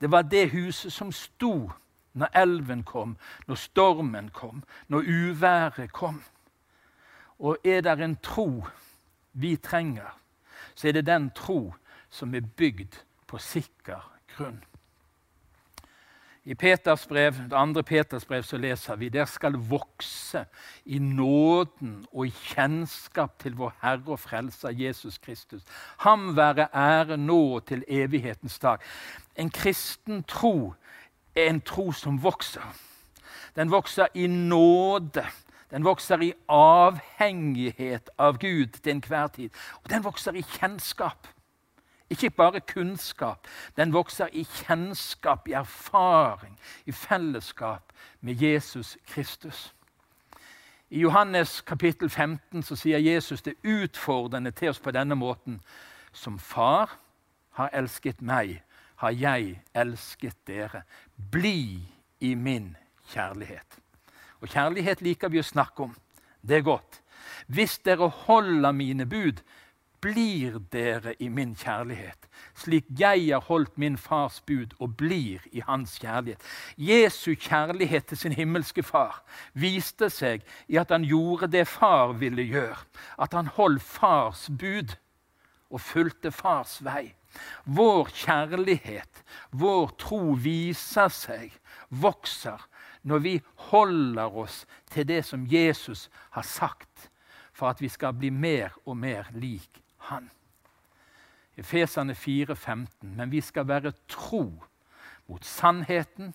Det 0.00 0.10
var 0.10 0.22
det 0.22 0.50
huset 0.50 0.92
som 0.92 1.12
sto 1.12 1.70
når 2.12 2.28
elven 2.34 2.82
kom, 2.82 3.16
når 3.46 3.54
stormen 3.54 4.28
kom, 4.28 4.62
når 4.88 4.98
uværet 5.08 5.92
kom. 5.92 6.22
Og 7.38 7.56
er 7.64 7.80
det 7.80 8.00
en 8.00 8.16
tro 8.16 8.64
vi 9.32 9.56
trenger, 9.56 10.18
så 10.74 10.88
er 10.88 10.92
det 10.92 11.06
den 11.06 11.30
tro 11.30 11.74
som 12.10 12.34
er 12.34 12.40
bygd 12.40 12.98
på 13.26 13.38
sikker 13.38 14.12
grunn. 14.36 14.62
I 16.44 16.54
Peters 16.54 17.06
brev, 17.06 17.34
det 17.50 17.54
andre 17.54 17.82
Peters 17.82 18.24
brev 18.24 18.42
så 18.42 18.58
leser 18.58 18.96
vi 18.98 19.08
der 19.14 19.28
skal 19.30 19.54
vokse 19.70 20.44
i 20.84 20.98
nåden 20.98 22.00
og 22.10 22.26
i 22.26 22.32
kjennskap 22.34 23.36
til 23.38 23.54
vår 23.54 23.76
Herre 23.82 24.16
og 24.16 24.18
Frelser 24.18 24.74
Jesus 24.74 25.18
Kristus. 25.22 25.62
Ham 26.02 26.32
være 26.36 26.66
ære 26.74 27.16
nå 27.16 27.60
til 27.60 27.84
evighetens 27.88 28.58
dag. 28.58 28.82
En 29.36 29.50
kristen 29.50 30.24
tro 30.24 30.74
er 31.36 31.50
en 31.50 31.60
tro 31.60 31.92
som 31.92 32.18
vokser. 32.22 32.74
Den 33.56 33.70
vokser 33.70 34.06
i 34.14 34.26
nåde. 34.26 35.26
Den 35.70 35.84
vokser 35.84 36.20
i 36.26 36.32
avhengighet 36.48 38.10
av 38.18 38.38
Gud 38.42 38.82
til 38.82 38.96
enhver 38.96 39.26
tid. 39.26 39.50
Og 39.84 39.90
den 39.90 40.04
vokser 40.04 40.34
i 40.34 40.42
kjennskap. 40.58 41.28
Ikke 42.12 42.30
bare 42.30 42.60
kunnskap. 42.60 43.46
Den 43.76 43.92
vokser 43.92 44.28
i 44.32 44.44
kjennskap, 44.44 45.48
i 45.48 45.52
erfaring, 45.52 46.58
i 46.86 46.92
fellesskap 46.92 47.92
med 48.20 48.34
Jesus 48.34 48.98
Kristus. 49.06 49.74
I 50.90 51.00
Johannes 51.00 51.60
kapittel 51.60 52.10
15 52.10 52.62
så 52.62 52.76
sier 52.76 52.98
Jesus 53.00 53.42
det 53.42 53.54
utfordrende 53.64 54.50
til 54.50 54.68
oss 54.68 54.80
på 54.80 54.92
denne 54.92 55.16
måten. 55.16 55.62
Som 56.12 56.36
far 56.38 56.98
har 57.56 57.72
elsket 57.72 58.20
meg, 58.20 58.58
har 59.00 59.16
jeg 59.16 59.62
elsket 59.74 60.36
dere. 60.46 60.82
Bli 61.16 61.80
i 62.20 62.34
min 62.34 62.74
kjærlighet. 63.08 63.78
Og 64.40 64.52
kjærlighet 64.52 65.00
liker 65.00 65.32
vi 65.32 65.40
å 65.40 65.46
snakke 65.48 65.88
om. 65.88 65.96
Det 66.42 66.60
er 66.60 66.68
godt. 66.68 67.00
Hvis 67.46 67.78
dere 67.78 68.08
holder 68.26 68.72
mine 68.76 69.06
bud, 69.06 69.40
blir 70.02 70.58
dere 70.72 71.14
i 71.22 71.28
min 71.30 71.54
kjærlighet, 71.54 72.26
slik 72.58 72.88
jeg 72.98 73.28
har 73.30 73.44
holdt 73.46 73.76
min 73.78 73.96
fars 73.96 74.40
bud 74.46 74.74
og 74.82 74.96
blir 74.98 75.44
i 75.52 75.62
hans 75.62 75.94
kjærlighet. 76.02 76.42
Jesu 76.76 77.34
kjærlighet 77.34 78.08
til 78.10 78.18
sin 78.18 78.34
himmelske 78.34 78.82
far 78.82 79.22
viste 79.54 80.10
seg 80.10 80.42
i 80.68 80.80
at 80.82 80.90
han 80.90 81.06
gjorde 81.06 81.52
det 81.52 81.68
far 81.70 82.16
ville 82.18 82.42
gjøre, 82.42 82.80
at 83.18 83.34
han 83.38 83.46
holdt 83.54 83.82
fars 83.82 84.48
bud 84.50 84.96
og 85.70 85.80
fulgte 85.80 86.34
fars 86.34 86.80
vei. 86.84 87.12
Vår 87.64 88.10
kjærlighet, 88.12 89.22
vår 89.52 89.94
tro 90.02 90.34
viser 90.36 91.14
seg, 91.14 91.54
vokser, 91.88 92.58
når 93.02 93.22
vi 93.22 93.36
holder 93.70 94.36
oss 94.44 94.64
til 94.90 95.06
det 95.08 95.22
som 95.26 95.46
Jesus 95.48 96.08
har 96.34 96.44
sagt, 96.46 97.08
for 97.52 97.70
at 97.70 97.80
vi 97.80 97.88
skal 97.88 98.18
bli 98.18 98.30
mer 98.30 98.74
og 98.84 98.98
mer 98.98 99.30
lik 99.32 99.81
han. 100.08 100.30
Efesene 101.56 102.14
4, 102.14 102.56
15. 102.56 103.16
Men 103.16 103.30
vi 103.30 103.40
skal 103.40 103.68
være 103.68 103.92
tro 104.08 104.44
mot 105.28 105.44
sannheten 105.44 106.34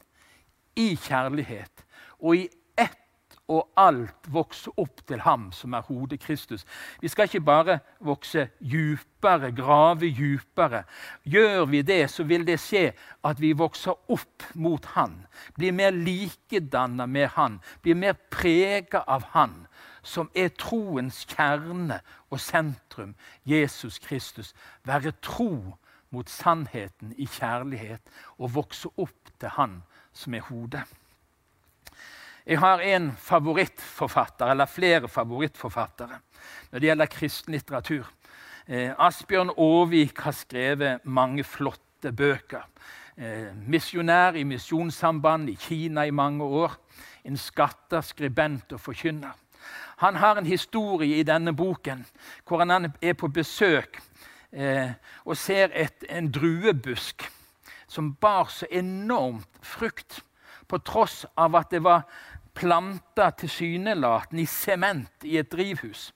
i 0.78 0.96
kjærlighet 0.96 1.86
og 2.20 2.38
i 2.38 2.48
ett 2.78 3.04
og 3.48 3.70
alt 3.80 4.28
vokse 4.32 4.72
opp 4.76 5.02
til 5.08 5.22
ham 5.24 5.48
som 5.56 5.76
er 5.78 5.86
hodet 5.88 6.20
Kristus. 6.20 6.66
Vi 7.00 7.08
skal 7.08 7.30
ikke 7.30 7.46
bare 7.48 7.78
vokse 8.04 8.50
djupere, 8.60 9.54
grave 9.56 10.10
djupere. 10.12 10.84
Gjør 11.24 11.66
vi 11.72 11.82
det, 11.82 12.10
så 12.12 12.26
vil 12.28 12.44
det 12.48 12.60
skje 12.60 12.92
at 13.24 13.40
vi 13.42 13.54
vokser 13.56 13.96
opp 14.12 14.50
mot 14.54 14.86
Han. 14.96 15.16
Blir 15.56 15.72
mer 15.72 15.96
likedanna 15.96 17.06
med 17.06 17.30
Han. 17.38 17.60
Blir 17.82 17.96
mer 17.96 18.20
prega 18.32 19.06
av 19.08 19.24
Han, 19.32 19.68
som 20.04 20.30
er 20.36 20.52
troens 20.60 21.24
kjerne 21.32 22.02
og 22.30 22.40
sentrum, 22.40 23.16
Jesus 23.46 24.00
Kristus. 24.00 24.54
Være 24.84 25.12
tro 25.22 25.78
mot 26.10 26.30
sannheten 26.30 27.14
i 27.18 27.28
kjærlighet 27.28 28.02
og 28.38 28.56
vokse 28.56 28.90
opp 28.98 29.34
til 29.40 29.54
Han 29.58 29.82
som 30.14 30.34
er 30.34 30.46
hodet. 30.48 30.84
Jeg 32.48 32.60
har 32.60 32.80
en 32.80 33.12
favorittforfatter, 33.12 34.46
eller 34.46 34.66
flere 34.66 35.08
favorittforfattere 35.08 36.20
når 36.72 36.80
det 36.80 36.88
gjelder 36.88 37.12
kristen 37.12 37.54
litteratur. 37.54 38.08
Eh, 38.68 38.94
Asbjørn 39.00 39.52
Aavik 39.58 40.20
har 40.20 40.36
skrevet 40.36 41.06
mange 41.06 41.44
flotte 41.44 42.12
bøker. 42.12 42.64
Eh, 43.18 43.52
misjonær 43.68 44.36
i 44.40 44.44
Misjonssamband 44.44 45.50
i 45.50 45.56
Kina 45.56 46.06
i 46.06 46.12
mange 46.12 46.44
år. 46.44 46.76
En 47.26 47.38
skatter, 47.38 48.02
skribent 48.02 48.74
og 48.74 48.80
forkynner. 48.80 49.36
Han 49.98 50.16
har 50.16 50.38
en 50.38 50.46
historie 50.46 51.18
i 51.18 51.26
denne 51.26 51.56
boken 51.58 52.06
hvor 52.46 52.62
han 52.62 52.92
er 53.02 53.14
på 53.18 53.28
besøk 53.34 53.98
eh, 54.52 54.94
og 55.26 55.38
ser 55.38 55.74
et, 55.74 56.06
en 56.10 56.30
druebusk 56.32 57.26
som 57.88 58.14
bar 58.14 58.52
så 58.52 58.68
enormt 58.72 59.60
frukt, 59.64 60.22
på 60.68 60.78
tross 60.84 61.26
av 61.40 61.56
at 61.56 61.72
det 61.72 61.80
var 61.86 62.04
planta 62.58 63.30
tilsynelatende 63.40 64.44
i 64.44 64.50
sement 64.50 65.24
i 65.24 65.38
et 65.40 65.52
drivhus. 65.52 66.12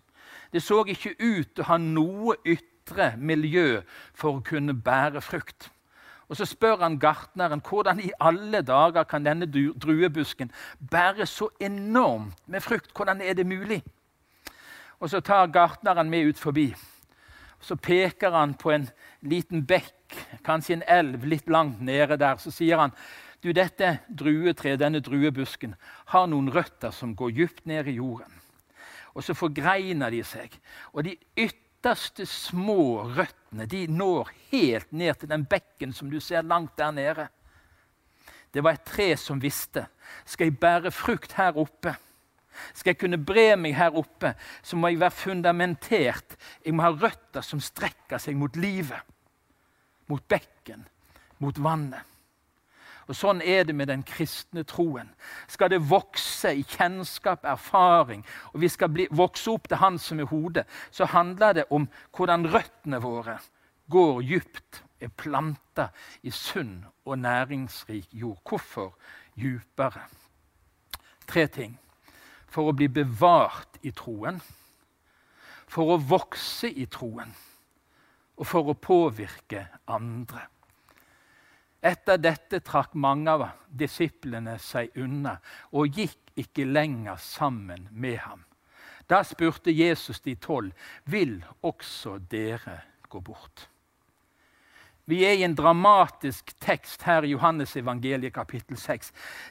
Det 0.52 0.60
så 0.64 0.82
ikke 0.84 1.16
ut 1.20 1.54
til 1.56 1.64
å 1.64 1.70
ha 1.70 1.78
noe 1.80 2.36
ytre 2.44 3.14
miljø 3.18 3.82
for 4.14 4.38
å 4.40 4.46
kunne 4.46 4.76
bære 4.76 5.24
frukt. 5.24 5.70
Og 6.32 6.38
Så 6.38 6.46
spør 6.48 6.80
han 6.80 6.96
gartneren 7.00 7.60
hvordan 7.60 8.00
i 8.00 8.12
alle 8.24 8.62
dager 8.64 9.04
kan 9.04 9.26
denne 9.26 9.50
druebusken 9.52 10.52
bære 10.80 11.26
så 11.28 11.50
enormt 11.60 12.38
med 12.48 12.64
frukt. 12.64 12.94
Hvordan 12.96 13.22
er 13.22 13.34
det 13.34 13.46
mulig? 13.46 13.84
Og 15.00 15.10
Så 15.10 15.20
tar 15.20 15.52
gartneren 15.52 16.10
med 16.10 16.30
ut 16.30 16.40
forbi. 16.40 16.76
Så 17.60 17.76
peker 17.76 18.32
han 18.32 18.54
på 18.54 18.72
en 18.72 18.88
liten 19.22 19.66
bekk, 19.68 20.16
kanskje 20.44 20.74
en 20.74 20.88
elv 20.88 21.26
litt 21.26 21.50
langt 21.50 21.82
nede 21.82 22.18
der. 22.18 22.38
Så 22.38 22.52
sier 22.52 22.80
han 22.80 22.96
du, 23.44 23.52
dette 23.52 24.00
druetreet, 24.08 24.80
denne 24.80 25.02
druebusken, 25.04 25.76
har 26.06 26.28
noen 26.28 26.48
røtter 26.54 26.92
som 26.96 27.16
går 27.16 27.32
dypt 27.32 27.66
ned 27.66 27.88
i 27.88 27.98
jorden. 28.00 28.40
Og 29.14 29.24
så 29.24 29.34
forgreiner 29.34 30.10
de 30.10 30.24
seg. 30.24 30.56
Og 30.94 31.04
de 31.04 31.18
ytterste 31.82 32.28
små 32.30 33.08
røttene 33.18 33.66
de 33.66 33.88
når 33.90 34.30
helt 34.52 34.92
ned 34.94 35.18
til 35.18 35.30
den 35.32 35.48
bekken 35.50 35.96
som 35.98 36.12
du 36.12 36.20
ser 36.22 36.46
langt 36.46 36.76
der 36.78 36.92
nede. 36.94 37.26
Det 38.54 38.62
var 38.62 38.78
et 38.78 38.86
tre 38.86 39.16
som 39.18 39.42
visste. 39.42 39.88
Skal 40.26 40.52
jeg 40.52 40.60
bære 40.62 40.92
frukt 40.94 41.34
her 41.34 41.58
oppe, 41.58 41.96
skal 42.76 42.92
jeg 42.92 43.00
kunne 43.02 43.18
bre 43.18 43.56
meg 43.58 43.74
her 43.80 43.98
oppe, 43.98 44.36
så 44.62 44.78
må 44.78 44.92
jeg 44.92 45.00
være 45.02 45.18
fundamentert. 45.24 46.38
Jeg 46.66 46.76
må 46.76 46.86
ha 46.86 46.92
røtter 46.94 47.42
som 47.42 47.64
strekker 47.64 48.22
seg 48.22 48.38
mot 48.38 48.56
livet, 48.60 49.02
mot 50.12 50.22
bekken, 50.30 50.86
mot 51.42 51.58
vannet. 51.58 52.11
Og 53.12 53.18
Sånn 53.20 53.42
er 53.44 53.66
det 53.68 53.74
med 53.76 53.90
den 53.92 54.06
kristne 54.08 54.64
troen. 54.64 55.10
Skal 55.52 55.74
det 55.74 55.82
vokse 55.84 56.54
i 56.56 56.62
kjennskap, 56.64 57.44
erfaring, 57.44 58.22
og 58.54 58.62
vi 58.64 58.70
skal 58.72 58.92
bli, 58.94 59.08
vokse 59.12 59.52
opp 59.52 59.68
til 59.68 59.82
Han 59.82 59.98
som 60.00 60.22
er 60.24 60.30
hodet, 60.32 60.64
så 60.96 61.10
handler 61.12 61.58
det 61.60 61.66
om 61.76 61.90
hvordan 62.16 62.48
røttene 62.54 63.02
våre 63.04 63.36
går 63.92 64.22
dypt, 64.24 64.84
er 65.02 65.12
planta 65.18 65.90
i 66.24 66.32
sunn 66.32 66.86
og 67.04 67.20
næringsrik 67.20 68.08
jord. 68.14 68.40
Hvorfor 68.48 68.94
dypere? 69.36 70.06
Tre 71.28 71.48
ting. 71.52 71.76
For 72.48 72.70
å 72.70 72.76
bli 72.76 72.88
bevart 72.88 73.82
i 73.84 73.92
troen, 73.92 74.40
for 75.68 75.96
å 75.96 76.00
vokse 76.00 76.70
i 76.72 76.88
troen 76.92 77.36
og 78.38 78.48
for 78.48 78.72
å 78.72 78.80
påvirke 78.80 79.66
andre. 79.92 80.48
Etter 81.82 82.20
dette 82.22 82.60
trakk 82.62 82.94
mange 82.94 83.32
av 83.32 83.48
disiplene 83.68 84.58
seg 84.62 84.94
unna 85.02 85.40
og 85.74 85.98
gikk 85.98 86.36
ikke 86.38 86.68
lenger 86.70 87.18
sammen 87.18 87.88
med 87.92 88.20
ham. 88.22 88.46
Da 89.10 89.24
spurte 89.28 89.74
Jesus 89.74 90.22
de 90.22 90.36
tolv, 90.40 90.72
vil 91.04 91.42
også 91.66 92.20
dere 92.32 92.78
gå 93.10 93.20
bort? 93.20 93.68
Vi 95.10 95.24
er 95.26 95.34
i 95.34 95.44
en 95.44 95.56
dramatisk 95.58 96.54
tekst 96.62 97.02
her 97.04 97.26
i 97.26 97.34
Johannes 97.34 97.74
evangeliet 97.76 98.34
kapittel 98.34 98.78
6. 98.78 99.10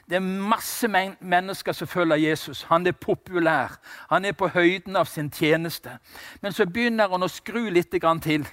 Det 0.09 0.15
er 0.17 0.23
masse 0.23 0.87
men 0.87 1.17
mennesker 1.19 1.75
som 1.75 1.87
følger 1.87 2.15
Jesus. 2.15 2.63
Han 2.63 2.87
er 2.87 2.91
populær. 2.97 3.75
Han 4.09 4.25
er 4.25 4.31
på 4.31 4.47
høyden 4.47 4.95
av 4.95 5.05
sin 5.05 5.29
tjeneste. 5.29 5.99
Men 6.41 6.55
så 6.55 6.65
begynner 6.65 7.11
han 7.11 7.23
å 7.23 7.29
skru 7.29 7.69
litt 7.69 7.91
til. 8.23 8.47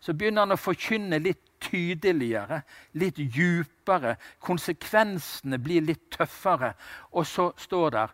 Så 0.00 0.12
begynner 0.12 0.44
han 0.44 0.52
å 0.52 0.60
forkynne 0.60 1.22
litt 1.22 1.45
tydeligere, 1.60 2.62
litt 2.92 3.18
djupere. 3.18 4.16
Konsekvensene 4.40 5.58
blir 5.62 5.84
litt 5.84 6.10
tøffere. 6.14 6.74
Og 7.12 7.26
så 7.26 7.50
står 7.56 7.90
det 7.96 8.06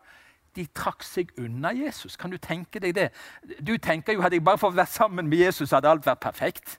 de 0.56 0.66
trakk 0.76 1.04
seg 1.04 1.32
unna 1.40 1.72
Jesus. 1.72 2.16
Kan 2.16 2.32
du 2.32 2.36
tenke 2.36 2.80
deg 2.80 2.94
det? 2.96 3.08
Du 3.60 3.78
tenker 3.78 4.12
jo 4.12 4.22
Hadde 4.22 4.36
jeg 4.36 4.44
bare 4.44 4.60
fått 4.60 4.76
være 4.76 4.92
sammen 4.92 5.28
med 5.28 5.38
Jesus, 5.38 5.72
hadde 5.72 5.88
alt 5.88 6.06
vært 6.06 6.20
perfekt. 6.20 6.78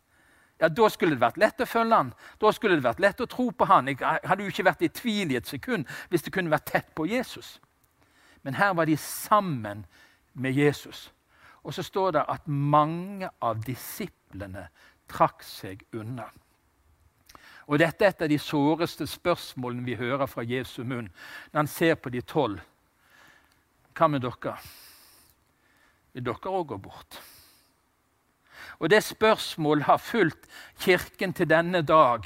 Ja, 0.62 0.69
Da 0.69 0.89
skulle 0.89 1.15
det 1.15 1.21
vært 1.21 1.38
lett 1.41 1.62
å 1.62 1.65
følge 1.65 1.95
han. 1.95 2.13
Da 2.39 2.52
skulle 2.52 2.78
det 2.78 2.86
vært 2.86 3.02
lett 3.02 3.21
å 3.21 3.28
tro 3.28 3.49
på 3.52 3.65
han. 3.65 3.88
Jeg 3.88 3.97
hadde 3.99 4.43
jo 4.43 4.54
ikke 4.54 4.67
vært 4.69 4.86
i 4.86 4.89
tvil 4.93 5.34
i 5.34 5.39
et 5.41 5.49
sekund 5.49 5.89
hvis 6.10 6.23
det 6.23 6.34
kunne 6.34 6.54
vært 6.54 6.69
tett 6.69 6.93
på 6.95 7.08
Jesus. 7.10 7.60
Men 8.43 8.54
her 8.56 8.73
var 8.73 8.86
de 8.86 8.97
sammen 8.97 9.86
med 10.34 10.54
Jesus. 10.54 11.12
Og 11.63 11.73
så 11.73 11.84
står 11.84 12.12
det 12.12 12.26
at 12.30 12.47
mange 12.47 13.30
av 13.41 13.63
disiplene 13.65 14.67
trakk 15.10 15.43
seg 15.43 15.84
unna. 15.95 16.30
Og 17.67 17.80
Dette 17.80 18.06
er 18.06 18.12
et 18.12 18.21
av 18.21 18.30
de 18.30 18.39
såreste 18.39 19.08
spørsmålene 19.08 19.86
vi 19.86 19.95
hører 19.95 20.28
fra 20.28 20.43
Jesu 20.43 20.84
munn 20.84 21.10
når 21.52 21.60
han 21.60 21.71
ser 21.71 21.95
på 21.95 22.12
de 22.12 22.21
tolv. 22.21 22.60
Hva 23.93 24.10
med 24.10 24.23
dere? 24.26 24.58
Vil 26.13 26.26
dere 26.26 26.52
òg 26.52 26.67
gå 26.73 26.78
bort? 26.78 27.21
Og 28.80 28.89
Det 28.89 29.04
spørsmålet 29.04 29.86
har 29.86 29.97
fulgt 29.97 30.47
Kirken 30.80 31.34
til 31.34 31.49
denne 31.49 31.82
dag, 31.82 32.26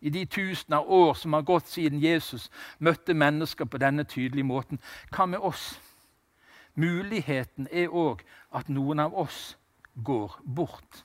i 0.00 0.10
de 0.10 0.24
tusener 0.24 0.76
av 0.76 0.90
år 0.90 1.14
som 1.14 1.32
har 1.32 1.42
gått 1.42 1.68
siden 1.68 2.02
Jesus 2.02 2.50
møtte 2.78 3.14
mennesker 3.14 3.64
på 3.64 3.78
denne 3.78 4.04
tydelige 4.04 4.44
måten. 4.44 4.78
Hva 5.10 5.26
med 5.26 5.38
oss? 5.38 5.80
Muligheten 6.74 7.68
er 7.72 7.88
òg 7.88 8.20
at 8.52 8.68
noen 8.68 9.00
av 9.00 9.14
oss 9.16 9.56
går 10.04 10.36
bort. 10.44 11.04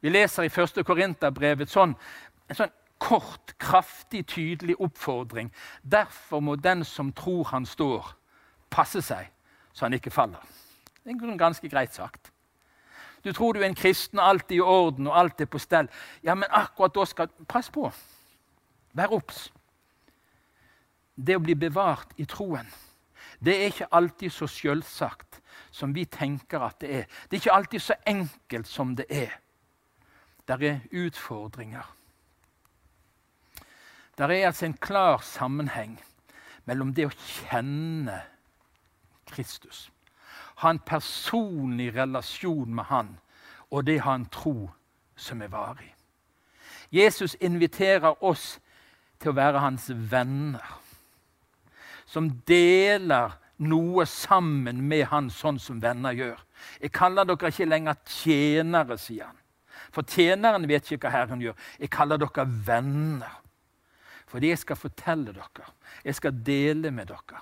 Vi 0.00 0.10
leser 0.10 0.42
i 0.42 0.50
1. 0.50 0.82
Korinterbrevet 0.84 1.70
sånn 1.70 1.94
en 2.48 2.58
sånn 2.58 2.74
kort, 3.02 3.54
kraftig, 3.60 4.26
tydelig 4.32 4.76
oppfordring. 4.80 5.50
Derfor 5.82 6.40
må 6.40 6.56
den 6.56 6.84
som 6.84 7.12
tror 7.12 7.44
han 7.52 7.66
står, 7.66 8.14
passe 8.70 9.02
seg 9.04 9.32
så 9.76 9.84
han 9.84 9.92
ikke 9.92 10.10
faller. 10.10 10.40
Det 11.04 11.12
er 11.12 11.36
ganske 11.38 11.68
greit 11.68 11.94
sagt. 11.94 12.32
Du 13.24 13.32
tror 13.32 13.52
du 13.52 13.60
er 13.60 13.66
en 13.66 13.74
kristen, 13.74 14.18
alt 14.18 14.50
er 14.50 14.56
i 14.56 14.60
orden 14.60 15.06
og 15.06 15.18
alt 15.18 15.40
er 15.40 15.48
på 15.50 15.58
stell. 15.58 15.88
Ja, 16.22 16.34
men 16.34 16.48
akkurat 16.50 16.94
da 16.94 17.04
skal 17.04 17.28
Pass 17.48 17.70
på. 17.70 17.90
Vær 18.92 19.12
obs. 19.12 19.50
Det 21.16 21.36
å 21.36 21.42
bli 21.42 21.54
bevart 21.54 22.12
i 22.16 22.24
troen, 22.24 22.68
det 23.40 23.54
er 23.56 23.72
ikke 23.72 23.88
alltid 23.92 24.32
så 24.32 24.46
selvsagt 24.46 25.40
som 25.72 25.94
vi 25.94 26.04
tenker 26.04 26.62
at 26.64 26.80
det 26.80 26.90
er. 26.90 27.04
Det 27.28 27.36
er 27.36 27.42
ikke 27.42 27.56
alltid 27.56 27.80
så 27.80 27.96
enkelt 28.06 28.68
som 28.68 28.94
det 28.96 29.06
er. 29.10 29.32
Det 30.48 30.62
er 30.62 30.80
utfordringer. 30.92 31.95
Det 34.16 34.24
er 34.24 34.46
altså 34.48 34.66
en 34.66 34.78
klar 34.80 35.20
sammenheng 35.24 35.98
mellom 36.64 36.94
det 36.96 37.06
å 37.06 37.14
kjenne 37.14 38.22
Kristus, 39.28 39.90
ha 40.62 40.72
en 40.72 40.80
personlig 40.80 41.90
relasjon 41.94 42.72
med 42.74 42.88
Han, 42.88 43.10
og 43.70 43.84
det 43.86 43.98
å 44.00 44.06
ha 44.06 44.14
en 44.16 44.28
tro 44.32 44.70
som 45.16 45.42
er 45.42 45.52
varig. 45.52 45.92
Jesus 46.90 47.36
inviterer 47.40 48.24
oss 48.24 48.56
til 49.20 49.32
å 49.32 49.36
være 49.36 49.60
hans 49.60 49.88
venner, 49.90 50.64
som 52.06 52.30
deler 52.48 53.34
noe 53.56 54.04
sammen 54.06 54.82
med 54.88 55.06
han, 55.10 55.30
sånn 55.32 55.58
som 55.60 55.80
venner 55.82 56.14
gjør. 56.14 56.38
Jeg 56.80 56.92
kaller 56.94 57.26
dere 57.26 57.50
ikke 57.50 57.68
lenger 57.68 57.98
tjenere, 58.04 58.98
sier 59.00 59.30
han. 59.30 59.40
For 59.92 60.06
tjeneren 60.06 60.66
vet 60.68 60.86
ikke 60.92 61.08
hva 61.08 61.14
Herren 61.14 61.42
gjør. 61.42 61.56
Jeg 61.80 61.90
kaller 61.92 62.20
dere 62.20 62.46
venner. 62.66 63.40
Fordi 64.36 64.50
jeg 64.50 64.58
skal 64.60 64.76
fortelle 64.76 65.32
dere. 65.32 65.70
Jeg 66.04 66.14
skal 66.14 66.40
dele 66.46 66.90
med 66.92 67.06
dere. 67.08 67.38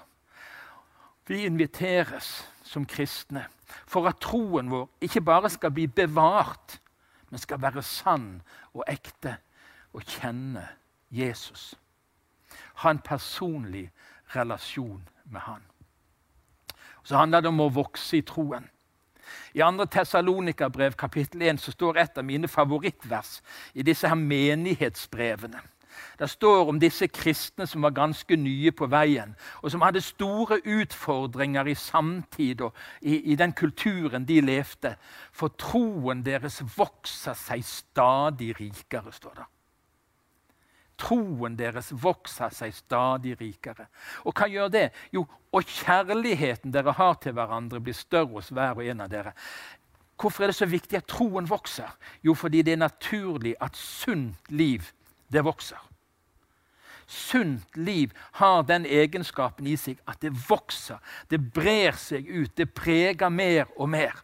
Vi 1.26 1.40
inviteres 1.42 2.28
som 2.62 2.86
kristne 2.86 3.48
for 3.90 4.06
at 4.06 4.20
troen 4.22 4.70
vår 4.70 4.86
ikke 5.02 5.24
bare 5.26 5.50
skal 5.50 5.72
bli 5.74 5.88
bevart, 5.90 6.76
men 7.30 7.42
skal 7.42 7.58
være 7.58 7.82
sann 7.82 8.28
og 8.70 8.84
ekte 8.86 9.32
og 9.90 10.06
kjenne 10.06 10.68
Jesus. 11.10 11.74
Ha 12.84 12.94
en 12.94 13.02
personlig 13.02 13.88
relasjon 14.36 15.02
med 15.24 15.40
han. 15.50 15.66
Så 17.02 17.18
handler 17.18 17.42
det 17.42 17.50
om 17.50 17.66
å 17.66 17.72
vokse 17.74 18.22
i 18.22 18.22
troen. 18.22 18.70
I 19.50 19.66
2. 19.66 19.90
Tessalonika-brev 19.90 20.94
kapittel 20.94 21.42
1 21.42 21.58
så 21.58 21.74
står 21.74 21.98
et 21.98 22.18
av 22.22 22.24
mine 22.24 22.46
favorittvers 22.46 23.40
i 23.74 23.82
disse 23.82 24.06
her 24.06 24.14
menighetsbrevene. 24.14 25.73
Det 26.18 26.30
står 26.30 26.68
om 26.68 26.78
disse 26.80 27.08
kristne 27.08 27.66
som 27.66 27.82
var 27.82 27.94
ganske 27.96 28.36
nye 28.36 28.72
på 28.72 28.88
veien, 28.90 29.34
og 29.62 29.72
som 29.72 29.82
hadde 29.84 30.02
store 30.04 30.60
utfordringer 30.62 31.70
i 31.70 31.74
samtid 31.78 32.64
og 32.66 32.76
i, 33.00 33.18
i 33.32 33.36
den 33.40 33.52
kulturen 33.52 34.26
de 34.28 34.40
levde. 34.44 34.94
For 35.32 35.54
troen 35.58 36.22
deres 36.26 36.60
vokser 36.76 37.36
seg 37.38 37.64
stadig 37.66 38.54
rikere, 38.60 39.12
står 39.12 39.42
det. 39.42 39.50
Troen 41.00 41.56
deres 41.58 41.88
vokser 41.90 42.52
seg 42.54 42.74
stadig 42.74 43.34
rikere. 43.40 43.88
Og 44.22 44.34
hva 44.36 44.46
gjør 44.50 44.70
det? 44.70 44.84
Jo, 45.14 45.24
og 45.54 45.66
kjærligheten 45.66 46.74
dere 46.74 46.94
har 46.94 47.16
til 47.22 47.34
hverandre, 47.34 47.82
blir 47.82 47.96
større 47.98 48.36
hos 48.36 48.52
hver 48.54 48.78
og 48.78 48.86
en 48.86 49.02
av 49.02 49.10
dere. 49.10 49.34
Hvorfor 50.20 50.44
er 50.44 50.52
det 50.52 50.58
så 50.60 50.68
viktig 50.70 51.00
at 51.00 51.08
troen 51.10 51.48
vokser? 51.50 51.90
Jo, 52.22 52.36
fordi 52.38 52.62
det 52.62 52.76
er 52.76 52.84
naturlig 52.84 53.56
at 53.60 53.76
sunt 53.76 54.52
liv, 54.54 54.86
det 55.34 55.44
vokser. 55.44 55.80
Sunt 57.06 57.76
liv 57.76 58.12
har 58.32 58.62
den 58.62 58.86
egenskapen 58.86 59.66
i 59.68 59.76
seg 59.76 59.98
at 60.08 60.22
det 60.24 60.32
vokser, 60.48 61.00
det 61.30 61.40
brer 61.52 61.98
seg 62.00 62.28
ut, 62.28 62.54
det 62.56 62.72
preger 62.74 63.28
mer 63.28 63.68
og 63.76 63.90
mer. 63.92 64.22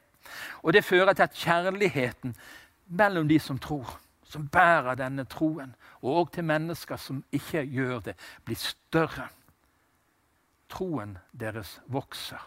Og 0.63 0.73
det 0.73 0.85
fører 0.85 1.13
til 1.13 1.23
at 1.23 1.37
kjærligheten 1.37 2.35
mellom 2.87 3.29
de 3.29 3.39
som 3.39 3.59
tror, 3.59 3.99
som 4.25 4.49
bærer 4.49 4.95
denne 4.95 5.25
troen, 5.25 5.75
og 6.03 6.33
til 6.33 6.45
mennesker 6.45 6.97
som 6.97 7.25
ikke 7.33 7.67
gjør 7.67 8.01
det, 8.01 8.17
blir 8.45 8.57
større. 8.57 9.29
Troen 10.71 11.19
deres 11.33 11.81
vokser. 11.87 12.41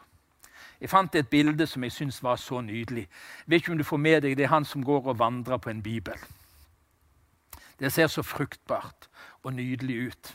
Jeg 0.82 0.89
fant 0.89 1.15
et 1.15 1.28
bilde 1.30 1.67
som 1.67 1.84
jeg 1.84 1.91
syntes 1.91 2.23
var 2.23 2.36
så 2.36 2.62
nydelig. 2.62 3.08
Jeg 3.43 3.52
vet 3.52 3.62
ikke 3.62 3.71
om 3.71 3.78
du 3.78 3.84
får 3.84 3.97
med 3.97 4.21
deg 4.21 4.38
Det 4.38 4.43
er 4.43 4.56
han 4.56 4.65
som 4.65 4.84
går 4.84 5.08
og 5.08 5.19
vandrer 5.19 5.58
på 5.58 5.69
en 5.69 5.84
bibel. 5.84 6.17
Det 7.79 7.91
ser 7.93 8.07
så 8.07 8.23
fruktbart 8.25 9.09
og 9.43 9.53
nydelig 9.57 10.07
ut. 10.07 10.33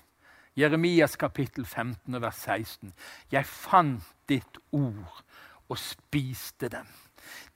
Jeremias 0.59 1.16
kapittel 1.16 1.66
15 1.66 2.20
vers 2.22 2.40
16. 2.42 2.92
Jeg 3.31 3.46
fant 3.46 4.07
ditt 4.29 4.59
ord 4.74 5.22
og 5.68 5.79
spiste 5.79 6.70
dem. 6.72 6.88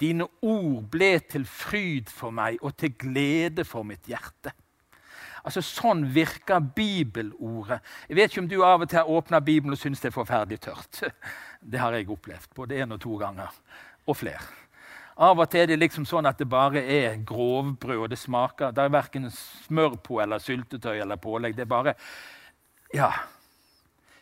Dine 0.00 0.28
ord 0.42 0.84
ble 0.92 1.16
til 1.30 1.46
fryd 1.48 2.10
for 2.12 2.34
meg 2.34 2.60
og 2.62 2.76
til 2.78 2.94
glede 2.98 3.64
for 3.66 3.86
mitt 3.88 4.06
hjerte. 4.10 4.52
Altså 5.42 5.62
Sånn 5.66 6.04
virker 6.14 6.62
bibelordet. 6.62 7.80
Jeg 8.06 8.18
vet 8.18 8.30
ikke 8.30 8.44
om 8.44 8.50
du 8.50 8.60
av 8.62 8.84
og 8.84 8.90
til 8.90 9.00
har 9.00 9.10
åpna 9.10 9.40
Bibelen 9.42 9.74
og 9.74 9.80
syns 9.80 10.02
det 10.02 10.12
er 10.12 10.18
forferdelig 10.20 10.60
tørt. 10.62 11.02
Det 11.62 11.80
har 11.82 11.94
jeg 11.96 12.10
opplevd 12.10 12.54
både 12.54 12.78
én 12.78 12.94
og 12.94 13.02
to 13.02 13.16
ganger. 13.18 13.50
Og 14.06 14.18
flere. 14.18 14.61
Av 15.22 15.38
og 15.38 15.50
til 15.50 15.62
er 15.62 15.68
det 15.70 15.78
liksom 15.78 16.06
sånn 16.08 16.26
at 16.26 16.40
det 16.40 16.48
bare 16.50 16.80
er 16.82 17.20
grovbrød, 17.26 17.98
og 18.04 18.08
det 18.10 18.18
smaker 18.18 18.72
Det 18.74 18.82
er 18.82 18.94
verken 18.94 19.28
smør 19.30 19.94
på 20.02 20.18
eller 20.22 20.42
syltetøy 20.42 20.96
eller 20.98 21.20
pålegg. 21.20 21.54
Det 21.56 21.66
er 21.66 21.70
bare 21.70 21.94
Ja. 22.94 23.12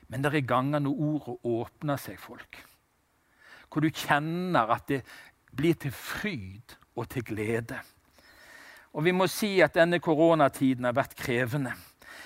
Men 0.09 0.23
det 0.23 0.35
er 0.35 0.41
ganger 0.41 0.81
når 0.81 1.01
ordet 1.01 1.37
åpner 1.45 1.97
seg, 1.97 2.19
folk. 2.19 2.59
Hvor 3.71 3.81
du 3.81 3.91
kjenner 3.91 4.71
at 4.75 4.89
det 4.89 5.05
blir 5.55 5.75
til 5.75 5.93
fryd 5.95 6.75
og 6.97 7.09
til 7.09 7.23
glede. 7.23 7.79
Og 8.93 9.05
vi 9.05 9.13
må 9.13 9.29
si 9.31 9.61
at 9.63 9.75
denne 9.75 10.01
koronatiden 10.03 10.85
har 10.85 10.97
vært 10.97 11.15
krevende. 11.15 11.73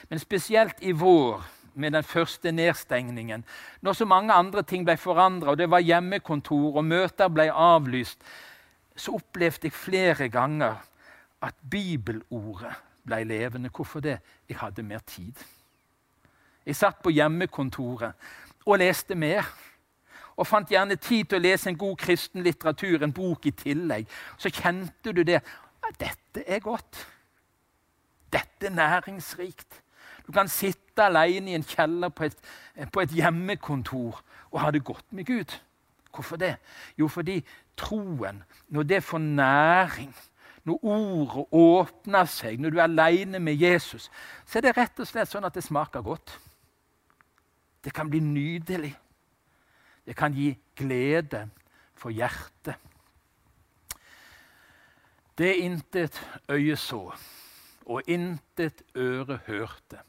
Men 0.08 0.18
spesielt 0.18 0.80
i 0.80 0.92
vår, 0.92 1.44
med 1.74 1.92
den 1.92 2.02
første 2.06 2.52
nedstengningen, 2.52 3.44
når 3.82 3.92
så 3.92 4.06
mange 4.06 4.32
andre 4.32 4.62
ting 4.62 4.84
ble 4.86 4.94
forandra, 4.96 5.50
og 5.50 5.58
det 5.58 5.66
var 5.70 5.82
hjemmekontor 5.82 6.78
og 6.78 6.84
møter 6.84 7.28
ble 7.28 7.48
avlyst, 7.50 8.22
så 8.96 9.14
opplevde 9.18 9.68
jeg 9.68 9.72
flere 9.72 10.28
ganger 10.28 10.74
at 11.42 11.54
bibelordet 11.70 12.74
ble 13.04 13.24
levende. 13.24 13.70
Hvorfor 13.74 14.00
det? 14.00 14.18
Jeg 14.48 14.58
hadde 14.58 14.82
mer 14.82 14.98
tid. 14.98 15.32
Jeg 16.66 16.76
satt 16.76 17.02
på 17.02 17.10
hjemmekontoret 17.10 18.12
og 18.66 18.78
leste 18.78 19.14
mer. 19.14 19.44
Og 20.36 20.46
fant 20.46 20.70
gjerne 20.70 20.96
tid 20.96 21.28
til 21.28 21.38
å 21.38 21.44
lese 21.44 21.70
en 21.70 21.78
god 21.78 21.96
kristen 22.00 22.42
litteratur, 22.42 23.02
en 23.02 23.12
bok 23.14 23.46
i 23.46 23.52
tillegg. 23.54 24.08
Så 24.38 24.50
kjente 24.50 25.12
du 25.12 25.22
det. 25.22 25.40
Ja, 25.84 25.92
dette 26.00 26.42
er 26.46 26.62
godt. 26.64 27.06
Dette 28.32 28.66
er 28.66 28.74
næringsrikt. 28.74 29.82
Du 30.26 30.32
kan 30.32 30.48
sitte 30.48 31.04
alene 31.04 31.52
i 31.52 31.54
en 31.58 31.66
kjeller 31.66 32.08
på 32.08 32.24
et, 32.24 32.36
på 32.92 33.04
et 33.04 33.12
hjemmekontor 33.12 34.22
og 34.50 34.60
ha 34.60 34.70
det 34.70 34.84
godt 34.84 35.12
med 35.12 35.26
Gud. 35.28 35.54
Hvorfor 36.14 36.36
det? 36.36 36.56
Jo, 36.98 37.08
fordi 37.08 37.44
troen, 37.76 38.42
når 38.68 38.82
det 38.82 39.02
får 39.04 39.18
næring, 39.18 40.14
når 40.64 40.84
ordet 40.84 41.46
åpner 41.52 42.24
seg, 42.30 42.60
når 42.60 42.70
du 42.70 42.78
er 42.78 42.86
alene 42.86 43.38
med 43.38 43.60
Jesus, 43.60 44.10
så 44.46 44.58
er 44.58 44.68
det 44.68 44.76
rett 44.76 45.00
og 45.00 45.08
slett 45.08 45.28
sånn 45.28 45.44
at 45.44 45.54
det 45.54 45.64
smaker 45.64 46.04
godt. 46.04 46.38
Det 47.84 47.92
kan 47.92 48.08
bli 48.08 48.22
nydelig. 48.24 48.94
Det 50.04 50.16
kan 50.16 50.32
gi 50.32 50.54
glede 50.76 51.46
for 51.96 52.12
hjertet. 52.12 52.80
Det 55.38 55.52
intet 55.66 56.16
øye 56.48 56.76
så, 56.78 57.10
og 57.84 58.08
intet 58.08 58.84
øre 58.96 59.40
hørte 59.46 60.00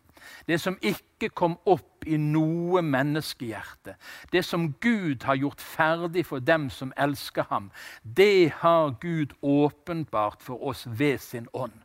det 0.48 0.60
som 0.62 0.78
ikke 0.82 1.30
kom 1.30 1.58
opp 1.66 2.06
i 2.06 2.18
noe 2.18 2.82
menneskehjerte, 2.86 3.96
det 4.32 4.46
som 4.46 4.74
Gud 4.82 5.24
har 5.24 5.36
gjort 5.36 5.62
ferdig 5.62 6.26
for 6.26 6.40
dem 6.40 6.70
som 6.70 6.94
elsker 6.98 7.48
ham, 7.50 7.72
det 8.04 8.52
har 8.62 8.96
Gud 9.02 9.34
åpenbart 9.42 10.42
for 10.44 10.62
oss 10.64 10.86
ved 10.88 11.18
sin 11.18 11.48
ånd. 11.54 11.76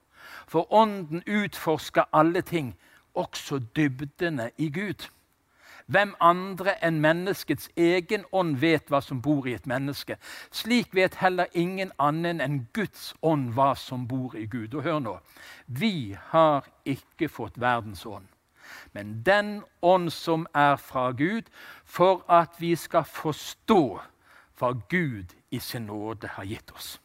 For 0.46 0.72
Ånden 0.72 1.22
utforsker 1.26 2.10
alle 2.12 2.42
ting, 2.42 2.74
også 3.14 3.58
dybdene 3.76 4.50
i 4.58 4.70
Gud. 4.70 5.08
Hvem 5.90 6.12
andre 6.22 6.76
enn 6.86 7.00
menneskets 7.02 7.66
egen 7.74 8.22
ånd 8.30 8.60
vet 8.62 8.92
hva 8.92 9.00
som 9.02 9.18
bor 9.22 9.48
i 9.50 9.56
et 9.58 9.66
menneske? 9.66 10.20
Slik 10.54 10.94
vet 10.94 11.16
heller 11.18 11.50
ingen 11.50 11.90
annen 11.98 12.38
enn 12.44 12.60
Guds 12.76 13.08
ånd 13.26 13.48
hva 13.56 13.72
som 13.74 14.04
bor 14.06 14.36
i 14.38 14.44
Gud. 14.46 14.76
Og 14.78 14.86
hør 14.86 15.00
nå. 15.02 15.16
Vi 15.66 16.14
har 16.30 16.68
ikke 16.86 17.26
fått 17.26 17.58
verdens 17.58 18.04
ånd, 18.06 18.28
men 18.94 19.18
den 19.26 19.64
ånd 19.82 20.12
som 20.14 20.46
er 20.54 20.78
fra 20.78 21.10
Gud, 21.10 21.50
for 21.84 22.22
at 22.30 22.54
vi 22.62 22.76
skal 22.78 23.04
forstå 23.04 23.82
hva 24.60 24.72
Gud 24.92 25.34
i 25.50 25.58
sin 25.58 25.88
nåde 25.90 26.36
har 26.36 26.46
gitt 26.46 26.70
oss. 26.70 27.00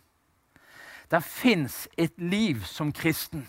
Det 1.10 1.24
fins 1.26 1.88
et 1.98 2.14
liv 2.22 2.62
som 2.70 2.94
kristen 2.94 3.48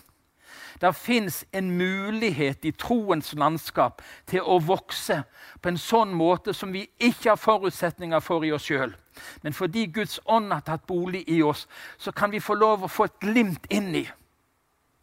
det 0.81 0.95
fins 0.95 1.45
en 1.51 1.71
mulighet 1.77 2.65
i 2.65 2.71
troens 2.71 3.33
landskap 3.33 4.01
til 4.29 4.45
å 4.45 4.59
vokse 4.59 5.23
på 5.61 5.71
en 5.71 5.79
sånn 5.81 6.13
måte 6.13 6.53
som 6.53 6.73
vi 6.73 6.85
ikke 6.99 7.31
har 7.31 7.41
forutsetninger 7.41 8.21
for 8.21 8.45
i 8.45 8.51
oss 8.55 8.67
sjøl. 8.69 8.93
Men 9.41 9.57
fordi 9.57 9.87
Guds 9.93 10.19
ånd 10.25 10.53
har 10.53 10.61
tatt 10.67 10.85
bolig 10.87 11.23
i 11.27 11.41
oss, 11.41 11.65
så 11.97 12.11
kan 12.11 12.31
vi 12.31 12.43
få 12.43 12.53
lov 12.53 12.85
å 12.85 12.91
få 12.91 13.09
et 13.09 13.19
glimt 13.23 13.65
inn 13.73 13.89
i 13.95 14.05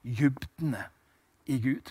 dybdene 0.04 0.86
i 1.46 1.58
Gud. 1.58 1.90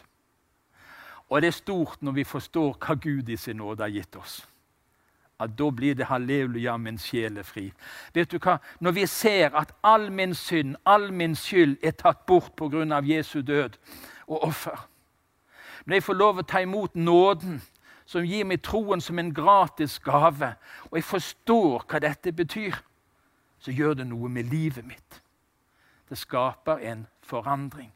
Og 1.30 1.42
det 1.42 1.52
er 1.52 1.60
stort 1.60 2.02
når 2.02 2.22
vi 2.22 2.30
forstår 2.30 2.76
hva 2.80 2.96
Gud 2.96 3.30
i 3.30 3.38
sin 3.38 3.58
nåde 3.58 3.84
har 3.84 3.92
gitt 3.92 4.16
oss 4.16 4.44
at 5.44 5.58
da 5.60 5.70
blir 5.70 5.96
det 5.96 6.08
halleluja, 6.10 6.78
min 6.78 6.98
sjel 6.98 7.38
er 7.38 7.48
fri. 7.48 7.68
Vet 8.14 8.32
du 8.32 8.40
hva? 8.40 8.58
Når 8.80 8.92
vi 8.92 9.06
ser 9.08 9.56
at 9.56 9.74
all 9.84 10.12
min 10.12 10.34
synd, 10.34 10.76
all 10.86 11.12
min 11.14 11.36
skyld, 11.36 11.78
er 11.84 11.92
tatt 11.92 12.26
bort 12.26 12.56
pga. 12.58 13.02
Jesu 13.04 13.42
død 13.42 13.78
og 14.28 14.44
offer 14.44 14.90
Når 15.86 15.94
jeg 15.96 16.04
får 16.04 16.14
lov 16.14 16.38
å 16.38 16.46
ta 16.48 16.62
imot 16.64 16.96
nåden 16.96 17.62
som 18.06 18.24
gir 18.24 18.46
meg 18.48 18.62
troen 18.64 19.02
som 19.02 19.20
en 19.20 19.34
gratis 19.34 20.00
gave, 20.00 20.54
og 20.92 20.98
jeg 20.98 21.04
forstår 21.04 21.84
hva 21.88 22.00
dette 22.00 22.32
betyr, 22.32 22.78
så 23.60 23.72
gjør 23.72 23.94
det 24.00 24.08
noe 24.08 24.30
med 24.30 24.52
livet 24.52 24.86
mitt. 24.86 25.20
Det 26.10 26.18
skaper 26.18 26.80
en 26.84 27.08
forandring. 27.24 27.92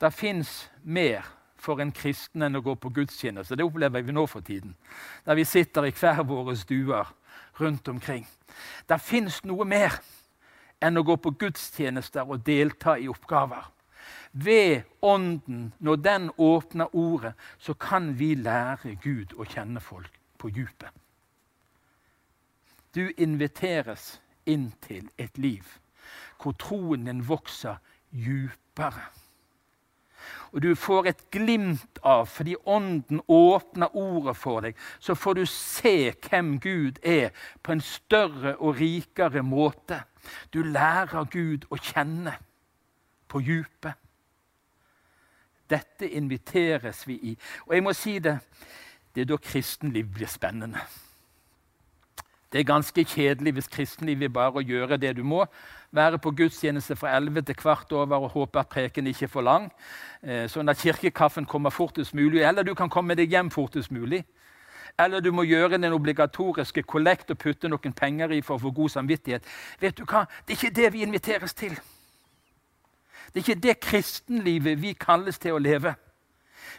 Det 0.00 0.12
fins 0.12 0.70
mer 0.82 1.26
for 1.64 1.80
en 1.80 1.92
kristen 1.96 2.44
enn 2.44 2.58
å 2.58 2.62
gå 2.64 2.76
på 2.76 2.92
gudstjeneste. 2.94 3.56
Det 3.56 3.64
opplever 3.64 4.04
vi 4.04 4.14
nå 4.14 4.26
for 4.30 4.44
tiden. 4.44 4.74
Der 5.24 5.38
vi 5.38 5.46
sitter 5.48 5.86
i 5.88 5.94
hver 5.96 6.22
våre 6.28 6.56
stuer 6.56 7.12
rundt 7.60 7.88
omkring. 7.88 8.26
Det 8.88 9.00
fins 9.00 9.40
noe 9.48 9.64
mer 9.64 9.96
enn 10.84 11.00
å 11.00 11.04
gå 11.06 11.16
på 11.16 11.32
gudstjenester 11.40 12.28
og 12.28 12.44
delta 12.46 12.98
i 12.98 13.08
oppgaver. 13.08 13.70
Ved 14.32 14.82
Ånden, 15.00 15.72
når 15.78 15.96
den 15.96 16.30
åpner 16.38 16.90
ordet, 16.92 17.32
så 17.58 17.74
kan 17.74 18.18
vi 18.18 18.34
lære 18.34 18.96
Gud 19.02 19.32
å 19.38 19.46
kjenne 19.46 19.80
folk 19.80 20.18
på 20.38 20.50
djupet. 20.50 20.90
Du 22.94 23.08
inviteres 23.16 24.18
inn 24.46 24.72
til 24.82 25.08
et 25.18 25.38
liv 25.38 25.78
hvor 26.42 26.52
troen 26.60 27.06
din 27.06 27.22
vokser 27.24 27.78
djupere. 28.12 29.06
Og 30.52 30.62
du 30.62 30.74
får 30.78 31.08
et 31.10 31.24
glimt 31.34 31.98
av, 32.02 32.26
fordi 32.30 32.56
Ånden 32.64 33.20
åpner 33.28 33.96
ordet 33.96 34.36
for 34.36 34.64
deg, 34.64 34.78
så 35.00 35.16
får 35.18 35.40
du 35.40 35.44
se 35.50 36.12
hvem 36.28 36.56
Gud 36.62 37.00
er, 37.02 37.30
på 37.62 37.74
en 37.74 37.82
større 37.84 38.56
og 38.56 38.78
rikere 38.80 39.42
måte. 39.42 40.04
Du 40.54 40.62
lærer 40.62 41.28
Gud 41.30 41.66
å 41.70 41.80
kjenne 41.80 42.36
på 43.28 43.42
djupet. 43.44 44.00
Dette 45.70 46.08
inviteres 46.12 47.06
vi 47.08 47.18
i. 47.32 47.36
Og 47.66 47.74
jeg 47.74 47.84
må 47.84 47.92
si 47.96 48.18
det 48.22 48.38
det 49.14 49.22
er 49.22 49.30
da 49.30 49.36
kristenliv 49.38 50.08
blir 50.10 50.26
spennende. 50.26 50.80
Det 52.54 52.60
er 52.60 52.64
ganske 52.68 53.02
kjedelig 53.04 53.52
hvis 53.56 53.66
kristenlivet 53.66 54.30
bare 54.32 54.60
å 54.60 54.62
gjøre 54.62 54.94
det 55.02 55.16
du 55.18 55.24
må. 55.26 55.40
Være 55.90 56.20
på 56.22 56.30
gudstjeneste 56.38 56.94
fra 56.94 57.16
11 57.16 57.42
til 57.48 57.56
kvart 57.58 57.90
over 57.98 58.28
og 58.28 58.30
håpe 58.30 58.62
at 58.62 58.70
preken 58.70 59.08
ikke 59.10 59.26
er 59.26 59.32
for 59.32 59.42
lang. 59.42 59.66
Eh, 60.22 60.44
sånn 60.46 60.70
at 60.70 60.78
kirkekaffen 60.78 61.48
kommer 61.50 61.74
fortest 61.74 62.14
mulig. 62.14 62.44
Eller 62.46 62.62
du 62.62 62.70
kan 62.78 62.86
komme 62.86 63.18
deg 63.18 63.34
hjem 63.34 63.50
fortest 63.50 63.90
mulig. 63.90 64.22
Eller 65.02 65.18
du 65.18 65.32
må 65.34 65.42
gjøre 65.42 65.82
den 65.82 65.98
obligatoriske 65.98 66.86
kollekt 66.86 67.34
og 67.34 67.42
putte 67.42 67.66
noen 67.68 67.92
penger 67.92 68.38
i 68.38 68.40
for 68.46 68.54
å 68.54 68.68
få 68.68 68.70
god 68.70 68.94
samvittighet. 69.00 69.52
Vet 69.82 69.98
du 69.98 70.06
hva? 70.06 70.22
Det 70.46 70.54
er 70.54 70.62
ikke 70.62 70.78
det 70.78 70.92
vi 70.94 71.02
inviteres 71.02 71.58
til. 71.58 71.74
Det 73.34 73.40
er 73.40 73.48
ikke 73.48 73.62
det 73.66 73.80
kristenlivet 73.82 74.78
vi 74.78 74.94
kalles 74.94 75.42
til 75.42 75.58
å 75.58 75.62
leve. 75.62 75.98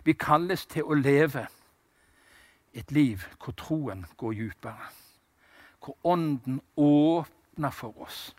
Vi 0.08 0.16
kalles 0.16 0.64
til 0.72 0.88
å 0.88 0.96
leve 0.96 1.50
et 2.72 2.96
liv 2.96 3.28
hvor 3.44 3.60
troen 3.60 4.08
går 4.16 4.40
dypere. 4.40 4.96
Hvor 5.86 5.98
Ånden 6.04 6.62
åpner 6.78 7.70
for 7.70 8.02
oss, 8.02 8.36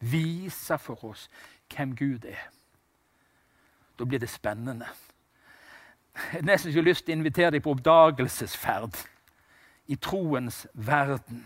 viser 0.00 0.76
for 0.76 1.04
oss 1.04 1.28
hvem 1.70 1.94
Gud 1.96 2.24
er. 2.26 2.50
Da 3.98 4.04
blir 4.04 4.18
det 4.18 4.28
spennende. 4.28 4.88
Jeg 6.14 6.40
har 6.40 6.46
nesten 6.46 6.70
ikke 6.70 6.88
lyst 6.88 7.06
til 7.06 7.14
å 7.14 7.18
invitere 7.18 7.50
deg 7.54 7.62
på 7.62 7.74
oppdagelsesferd 7.74 8.98
i 9.86 9.96
troens 9.96 10.64
verden. 10.74 11.44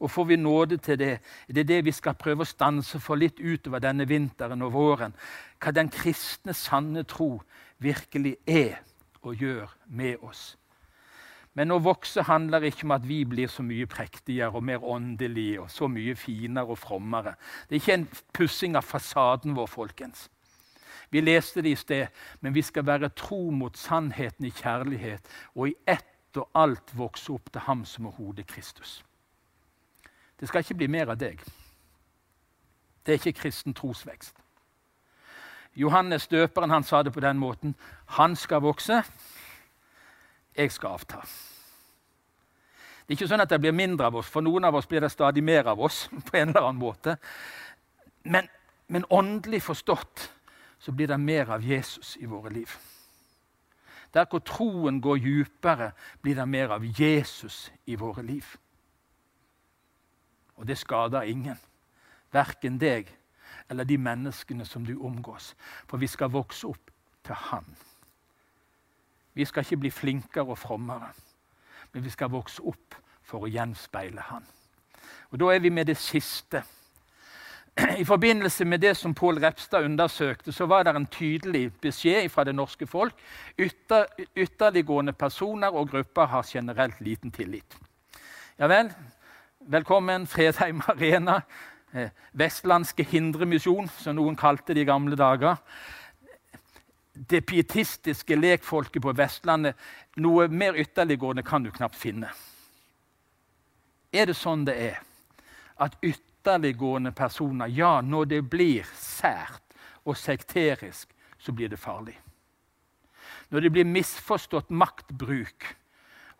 Og 0.00 0.10
får 0.10 0.24
vi 0.24 0.36
nåde 0.36 0.76
til 0.80 0.98
det, 0.98 1.18
det 1.48 1.60
er 1.60 1.68
det 1.68 1.84
vi 1.84 1.92
skal 1.92 2.16
prøve 2.16 2.46
å 2.46 2.48
stanse 2.48 3.00
for 3.04 3.20
litt 3.20 3.40
utover 3.40 3.82
denne 3.84 4.06
vinteren 4.08 4.64
og 4.64 4.72
våren. 4.72 5.12
Hva 5.60 5.72
den 5.76 5.92
kristne, 5.92 6.56
sanne 6.56 7.04
tro 7.04 7.42
virkelig 7.78 8.38
er 8.48 8.80
og 9.20 9.36
gjør 9.36 9.68
med 9.92 10.24
oss. 10.24 10.56
Men 11.58 11.74
å 11.74 11.80
vokse 11.82 12.22
handler 12.28 12.68
ikke 12.68 12.86
om 12.86 12.94
at 12.94 13.06
vi 13.08 13.24
blir 13.26 13.50
så 13.50 13.64
mye 13.66 13.88
prektigere 13.90 14.54
og 14.54 14.64
mer 14.64 14.84
åndelige 14.86 15.64
og 15.64 15.70
så 15.70 15.88
mye 15.90 16.14
finere 16.18 16.70
og 16.70 16.78
frommere. 16.78 17.34
Det 17.66 17.76
er 17.76 17.82
ikke 17.82 17.96
en 17.98 18.06
pussing 18.36 18.76
av 18.78 18.86
fasaden 18.86 19.56
vår, 19.58 19.66
folkens. 19.70 20.28
Vi 21.10 21.20
leste 21.20 21.62
det 21.62 21.72
i 21.74 21.78
sted, 21.78 22.06
men 22.40 22.54
vi 22.54 22.62
skal 22.62 22.86
være 22.86 23.10
tro 23.18 23.50
mot 23.50 23.76
sannheten 23.76 24.46
i 24.46 24.54
kjærlighet 24.54 25.26
og 25.56 25.72
i 25.72 25.74
ett 25.90 26.38
og 26.38 26.46
alt 26.54 26.92
vokse 26.94 27.32
opp 27.34 27.50
til 27.50 27.66
Ham 27.66 27.82
som 27.84 28.06
er 28.06 28.14
hodet 28.14 28.46
Kristus. 28.46 29.00
Det 30.38 30.48
skal 30.48 30.62
ikke 30.62 30.78
bli 30.78 30.86
mer 30.86 31.10
av 31.10 31.18
deg. 31.18 31.42
Det 33.02 33.12
er 33.12 33.18
ikke 33.18 33.40
kristen 33.40 33.74
trosvekst. 33.74 34.36
Johannes 35.74 36.28
døperen 36.30 36.70
han 36.70 36.84
sa 36.86 37.02
det 37.02 37.12
på 37.12 37.20
den 37.20 37.38
måten. 37.38 37.74
Han 38.16 38.36
skal 38.36 38.62
vokse, 38.62 39.02
jeg 40.56 40.72
skal 40.72 40.98
avta. 40.98 41.22
Det 43.10 43.16
er 43.16 43.18
ikke 43.18 43.30
sånn 43.32 43.42
at 43.42 43.50
det 43.50 43.58
blir 43.58 43.74
mindre 43.74 44.06
av 44.06 44.20
oss. 44.20 44.28
For 44.30 44.44
noen 44.44 44.68
av 44.68 44.76
oss 44.78 44.86
blir 44.86 45.02
det 45.02 45.10
stadig 45.10 45.42
mer 45.42 45.66
av 45.72 45.80
oss. 45.82 46.04
på 46.28 46.36
en 46.36 46.52
eller 46.52 46.68
annen 46.68 46.78
måte. 46.78 47.16
Men, 48.22 48.48
men 48.86 49.06
åndelig 49.10 49.64
forstått 49.66 50.28
så 50.80 50.92
blir 50.92 51.10
det 51.10 51.18
mer 51.18 51.50
av 51.50 51.64
Jesus 51.64 52.16
i 52.20 52.28
våre 52.30 52.52
liv. 52.54 52.70
Der 54.14 54.26
hvor 54.30 54.42
troen 54.46 55.00
går 55.02 55.20
dypere, 55.22 55.92
blir 56.22 56.34
det 56.38 56.46
mer 56.48 56.72
av 56.74 56.84
Jesus 56.84 57.70
i 57.86 57.98
våre 57.98 58.22
liv. 58.22 58.46
Og 60.56 60.66
det 60.66 60.78
skader 60.78 61.26
ingen. 61.26 61.58
Verken 62.32 62.78
deg 62.78 63.10
eller 63.70 63.84
de 63.84 63.98
menneskene 63.98 64.66
som 64.66 64.86
du 64.86 64.96
omgås. 64.98 65.54
For 65.86 65.98
vi 65.98 66.06
skal 66.10 66.30
vokse 66.30 66.66
opp 66.66 66.90
til 67.26 67.34
Han. 67.34 67.66
Vi 69.34 69.44
skal 69.44 69.64
ikke 69.64 69.76
bli 69.76 69.90
flinkere 69.90 70.44
og 70.44 70.58
frommere, 70.58 71.12
men 71.92 72.04
vi 72.04 72.10
skal 72.10 72.30
vokse 72.30 72.62
opp 72.62 72.96
for 73.22 73.46
å 73.46 73.50
gjenspeile 73.50 74.20
Han. 74.20 74.44
Og 75.30 75.40
Da 75.40 75.54
er 75.54 75.58
vi 75.58 75.70
med 75.70 75.86
det 75.86 75.96
siste. 75.96 76.62
I 77.98 78.04
forbindelse 78.04 78.64
med 78.64 78.80
det 78.80 78.96
som 78.96 79.14
Pål 79.14 79.38
Repstad 79.38 79.84
undersøkte, 79.84 80.52
så 80.52 80.66
var 80.66 80.82
det 80.82 80.96
en 80.96 81.06
tydelig 81.06 81.72
beskjed 81.80 82.28
fra 82.28 82.44
det 82.44 82.54
norske 82.54 82.86
folk. 82.86 83.14
Ytter, 83.58 84.06
ytterliggående 84.36 85.12
personer 85.12 85.70
og 85.70 85.90
grupper 85.90 86.26
har 86.26 86.46
generelt 86.52 87.00
liten 87.00 87.30
tillit. 87.30 87.78
Ja 88.58 88.66
vel, 88.66 88.90
Velkommen, 89.60 90.26
Fredheim 90.26 90.80
Arena. 90.88 91.42
Eh, 91.92 92.08
Vestlandske 92.32 93.04
Hindremisjon, 93.04 93.90
som 93.92 94.16
noen 94.16 94.36
kalte 94.36 94.72
det 94.74 94.86
i 94.86 94.88
gamle 94.88 95.18
dager. 95.20 95.58
Det 97.28 97.42
pietistiske 97.46 98.36
lekfolket 98.36 99.02
på 99.02 99.12
Vestlandet. 99.12 99.76
Noe 100.16 100.48
mer 100.48 100.78
ytterliggående 100.80 101.42
kan 101.44 101.62
du 101.62 101.70
knapt 101.70 101.98
finne. 101.98 102.30
Er 104.12 104.26
det 104.26 104.38
sånn 104.38 104.64
det 104.64 104.76
er? 104.80 105.02
At 105.76 105.98
ytterliggående 106.02 107.12
personer 107.12 107.68
Ja, 107.68 108.00
når 108.00 108.24
det 108.24 108.40
blir 108.50 108.88
sært 108.96 109.62
og 110.04 110.16
sekterisk, 110.16 111.12
så 111.38 111.52
blir 111.52 111.68
det 111.68 111.78
farlig. 111.78 112.16
Når 113.50 113.60
det 113.60 113.72
blir 113.72 113.84
misforstått 113.84 114.70
maktbruk 114.70 115.66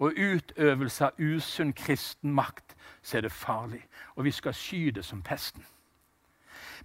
og 0.00 0.16
utøvelse 0.16 1.10
av 1.10 1.20
usunn 1.20 1.72
kristen 1.76 2.32
makt, 2.32 2.76
så 3.02 3.18
er 3.18 3.28
det 3.28 3.32
farlig. 3.32 3.82
Og 4.16 4.24
vi 4.24 4.32
skal 4.32 4.54
sky 4.54 4.90
det 4.90 5.04
som 5.04 5.22
pesten. 5.22 5.64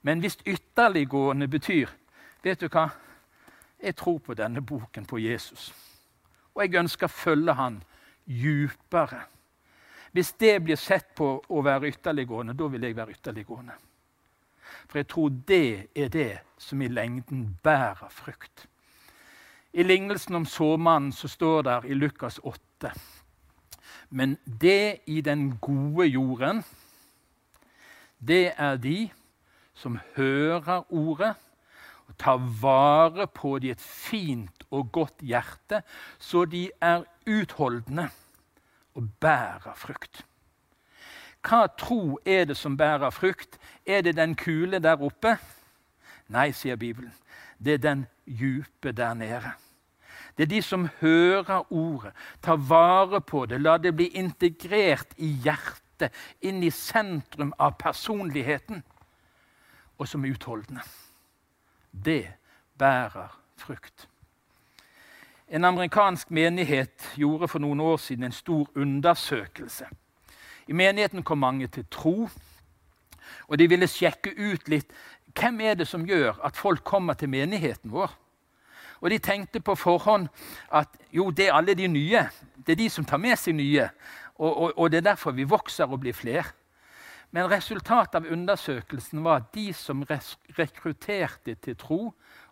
Men 0.02 0.20
hvis 0.20 0.38
ytterliggående 0.46 1.48
betyr 1.48 1.90
Vet 2.46 2.62
du 2.62 2.68
hva? 2.70 2.92
Jeg 3.82 3.96
tror 3.96 4.20
på 4.20 4.34
denne 4.34 4.62
boken 4.62 5.06
på 5.06 5.20
Jesus. 5.20 5.74
Og 6.56 6.64
jeg 6.64 6.80
ønsker 6.80 7.08
å 7.08 7.16
følge 7.16 7.54
han 7.54 7.82
djupere. 8.26 9.26
Hvis 10.12 10.32
det 10.40 10.64
blir 10.64 10.80
sett 10.80 11.12
på 11.16 11.28
å 11.50 11.62
være 11.62 11.92
ytterliggående, 11.92 12.56
da 12.56 12.70
vil 12.72 12.84
jeg 12.88 12.96
være 12.96 13.18
ytterliggående. 13.18 13.76
For 14.88 15.02
jeg 15.02 15.08
tror 15.12 15.34
det 15.48 15.88
er 15.96 16.10
det 16.10 16.32
som 16.58 16.82
i 16.82 16.88
lengden 16.88 17.50
bærer 17.64 18.10
frukt. 18.10 18.68
I 19.74 19.84
lignelsen 19.84 20.36
om 20.36 20.46
såmannen 20.48 21.12
så 21.12 21.28
står 21.28 21.62
det 21.68 21.80
i 21.92 21.98
Lukas 22.00 22.40
8 22.44 22.94
men 24.10 24.38
det 24.62 25.00
i 25.06 25.22
den 25.22 25.58
gode 25.58 26.08
jorden, 26.08 26.64
det 28.28 28.54
er 28.58 28.78
de 28.78 29.10
som 29.74 30.00
hører 30.16 30.94
ordet 30.94 31.34
tar 32.18 32.40
vare 32.62 33.28
på 33.28 33.58
de 33.60 33.72
et 33.74 33.82
fint 33.82 34.66
og 34.72 34.92
godt 34.92 35.22
hjerte, 35.22 35.82
så 36.20 36.46
de 36.46 36.70
er 36.82 37.04
utholdende 37.28 38.10
og 38.96 39.10
bærer 39.20 39.76
frukt. 39.76 40.26
Hva 41.46 41.68
tro 41.78 42.18
er 42.26 42.48
det 42.50 42.58
som 42.58 42.78
bærer 42.78 43.14
frukt? 43.14 43.60
Er 43.86 44.02
det 44.02 44.16
den 44.18 44.34
kule 44.36 44.80
der 44.82 45.02
oppe? 45.02 45.36
Nei, 46.34 46.50
sier 46.52 46.76
Bibelen. 46.76 47.14
Det 47.62 47.78
er 47.78 47.84
den 47.84 48.06
djupe 48.26 48.92
der 48.92 49.14
nede. 49.14 49.54
Det 50.38 50.44
er 50.44 50.52
de 50.52 50.62
som 50.62 50.90
hører 51.00 51.72
ordet, 51.72 52.12
tar 52.42 52.58
vare 52.58 53.22
på 53.22 53.46
det, 53.46 53.62
lar 53.62 53.78
det 53.78 53.96
bli 53.96 54.10
integrert 54.20 55.14
i 55.18 55.30
hjertet, 55.46 56.12
inn 56.42 56.64
i 56.64 56.72
sentrum 56.74 57.54
av 57.60 57.78
personligheten, 57.80 58.84
og 59.96 60.10
som 60.12 60.26
er 60.26 60.36
utholdende. 60.36 60.84
Det 62.06 62.28
bærer 62.78 63.40
frukt. 63.58 64.10
En 65.50 65.66
amerikansk 65.66 66.32
menighet 66.32 67.12
gjorde 67.16 67.48
for 67.48 67.62
noen 67.62 67.80
år 67.80 67.98
siden 67.98 68.24
en 68.24 68.32
stor 68.32 68.70
undersøkelse. 68.76 69.86
I 70.68 70.74
menigheten 70.74 71.24
kom 71.24 71.38
mange 71.38 71.68
til 71.68 71.86
tro, 71.92 72.30
og 73.48 73.60
de 73.60 73.70
ville 73.70 73.88
sjekke 73.88 74.34
ut 74.38 74.70
litt 74.70 74.92
hvem 75.36 75.60
er 75.62 75.76
det 75.76 75.88
som 75.88 76.06
gjør 76.08 76.40
at 76.44 76.58
folk 76.58 76.84
kommer 76.84 77.14
til 77.14 77.30
menigheten 77.30 77.92
vår. 77.92 78.12
Og 79.04 79.12
de 79.12 79.20
tenkte 79.20 79.60
på 79.60 79.76
forhånd 79.76 80.28
at 80.72 80.90
jo, 81.12 81.30
det 81.32 81.48
er 81.48 81.54
alle 81.54 81.76
de 81.76 81.88
nye. 81.88 82.24
Det 82.66 82.74
er 82.74 82.80
de 82.80 82.90
som 82.90 83.06
tar 83.06 83.20
med 83.22 83.36
seg 83.38 83.58
nye. 83.58 83.90
Og, 84.36 84.50
og, 84.50 84.78
og 84.80 84.92
det 84.92 84.98
er 84.98 85.10
derfor 85.12 85.36
vi 85.36 85.44
vokser 85.44 85.86
og 85.92 86.00
blir 86.00 86.16
flere. 86.16 86.48
Men 87.36 87.50
resultatet 87.52 88.16
av 88.16 88.28
undersøkelsen 88.32 89.20
var 89.26 89.42
at 89.42 89.48
de 89.52 89.74
som 89.76 90.06
rekrutterte 90.08 91.58
til 91.60 91.76
tro 91.76 91.98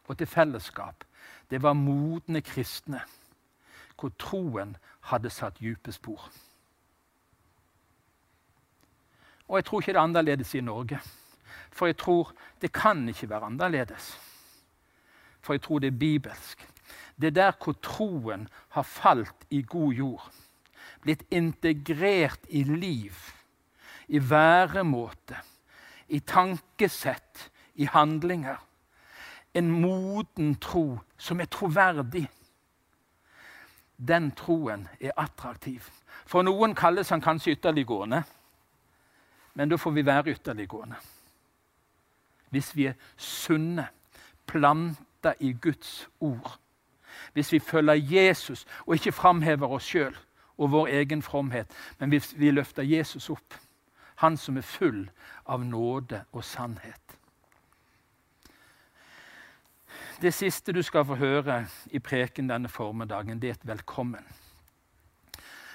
og 0.03 0.17
til 0.19 0.27
fellesskap, 0.27 1.05
det 1.47 1.61
var 1.63 1.77
modne 1.79 2.41
kristne, 2.43 2.99
hvor 3.95 4.11
troen 4.19 4.73
hadde 5.07 5.31
satt 5.31 5.61
dype 5.63 5.93
spor. 5.95 6.25
Og 9.47 9.55
jeg 9.59 9.65
tror 9.69 9.79
ikke 9.79 9.93
det 9.93 9.99
er 10.01 10.07
annerledes 10.07 10.51
i 10.59 10.63
Norge. 10.65 10.99
For 11.71 11.87
jeg 11.87 11.97
tror 12.01 12.33
det 12.61 12.73
kan 12.75 13.05
ikke 13.09 13.29
være 13.29 13.47
annerledes. 13.53 14.09
For 15.39 15.55
jeg 15.55 15.63
tror 15.63 15.79
det 15.79 15.93
er 15.93 15.99
bibelsk. 15.99 16.67
Det 17.15 17.27
er 17.31 17.37
der 17.37 17.55
hvor 17.63 17.77
troen 17.79 18.49
har 18.75 18.83
falt 18.83 19.47
i 19.49 19.61
god 19.61 19.93
jord. 19.93 20.27
Blitt 21.01 21.23
integrert 21.31 22.43
i 22.49 22.63
liv, 22.63 23.15
i 24.07 24.19
væremåte, 24.29 25.37
i 26.07 26.19
tankesett, 26.19 27.51
i 27.75 27.85
handlinger. 27.85 28.57
En 29.53 29.71
moden 29.71 30.55
tro 30.55 30.99
som 31.17 31.39
er 31.39 31.45
troverdig. 31.45 32.27
Den 33.97 34.31
troen 34.31 34.87
er 35.01 35.11
attraktiv. 35.17 35.89
For 36.25 36.41
noen 36.41 36.75
kalles 36.75 37.09
han 37.09 37.21
kanskje 37.21 37.55
ytterliggående, 37.57 38.23
men 39.53 39.69
da 39.69 39.77
får 39.77 39.91
vi 39.91 40.05
være 40.05 40.33
ytterliggående. 40.33 40.95
Hvis 42.49 42.75
vi 42.75 42.85
er 42.89 42.97
sunne, 43.17 43.87
planta 44.47 45.33
i 45.39 45.53
Guds 45.61 46.09
ord 46.19 46.59
hvis 47.33 47.51
vi 47.51 47.59
følger 47.59 47.93
Jesus 47.93 48.65
og 48.85 48.93
ikke 48.93 49.11
framhever 49.11 49.67
oss 49.67 49.83
sjøl 49.83 50.15
og 50.57 50.71
vår 50.71 50.87
egen 50.87 51.21
fromhet, 51.21 51.71
men 51.99 52.09
hvis 52.09 52.33
vi 52.37 52.51
løfter 52.51 52.83
Jesus 52.83 53.29
opp, 53.29 53.55
han 54.23 54.37
som 54.37 54.57
er 54.57 54.63
full 54.63 55.09
av 55.43 55.65
nåde 55.65 56.23
og 56.31 56.45
sannhet. 56.47 57.17
Det 60.21 60.31
siste 60.31 60.71
du 60.71 60.79
skal 60.83 61.03
få 61.05 61.17
høre 61.19 61.65
i 61.91 61.99
preken 61.99 62.47
denne 62.47 62.71
formiddagen, 62.71 63.41
det 63.41 63.49
er 63.49 63.57
et 63.57 63.67
velkommen. 63.67 64.23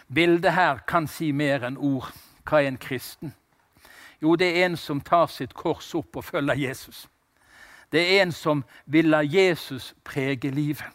Bildet 0.08 0.54
her 0.56 0.80
kan 0.88 1.06
si 1.06 1.32
mer 1.36 1.66
enn 1.68 1.76
ord. 1.76 2.08
Hva 2.48 2.62
er 2.62 2.72
en 2.72 2.80
kristen? 2.80 3.34
Jo, 4.22 4.32
det 4.40 4.48
er 4.48 4.64
en 4.64 4.76
som 4.80 5.04
tar 5.04 5.28
sitt 5.28 5.52
kors 5.54 5.92
opp 5.94 6.16
og 6.16 6.24
følger 6.24 6.56
Jesus. 6.56 7.04
Det 7.92 8.00
er 8.00 8.22
en 8.22 8.32
som 8.32 8.64
vil 8.86 9.12
la 9.12 9.20
Jesus 9.20 9.92
prege 10.04 10.50
livet. 10.50 10.88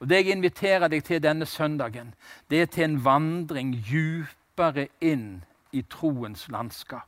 Og 0.00 0.08
Det 0.08 0.16
jeg 0.16 0.36
inviterer 0.36 0.88
deg 0.88 1.04
til 1.04 1.22
denne 1.22 1.46
søndagen, 1.46 2.14
det 2.50 2.62
er 2.62 2.66
til 2.66 2.84
en 2.84 3.04
vandring 3.04 3.74
djupere 3.84 4.88
inn 5.00 5.42
i 5.72 5.82
troens 5.82 6.48
landskap. 6.48 7.06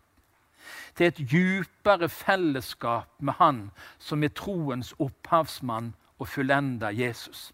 Til 0.94 1.06
et 1.06 1.18
djupere 1.18 2.08
fellesskap 2.08 3.08
med 3.18 3.34
Han 3.40 3.62
som 3.98 4.22
er 4.22 4.28
troens 4.28 4.94
opphavsmann 4.98 5.92
og 6.18 6.28
fullenda 6.28 6.92
Jesus. 6.94 7.52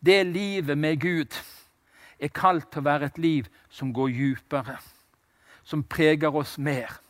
Det 0.00 0.26
livet 0.26 0.78
med 0.78 1.00
Gud 1.00 1.36
er 2.18 2.28
kalt 2.28 2.70
til 2.72 2.80
å 2.80 2.88
være 2.88 3.12
et 3.12 3.18
liv 3.18 3.48
som 3.68 3.92
går 3.92 4.08
djupere, 4.08 4.78
som 5.64 5.82
preger 5.82 6.34
oss 6.36 6.58
mer, 6.58 7.00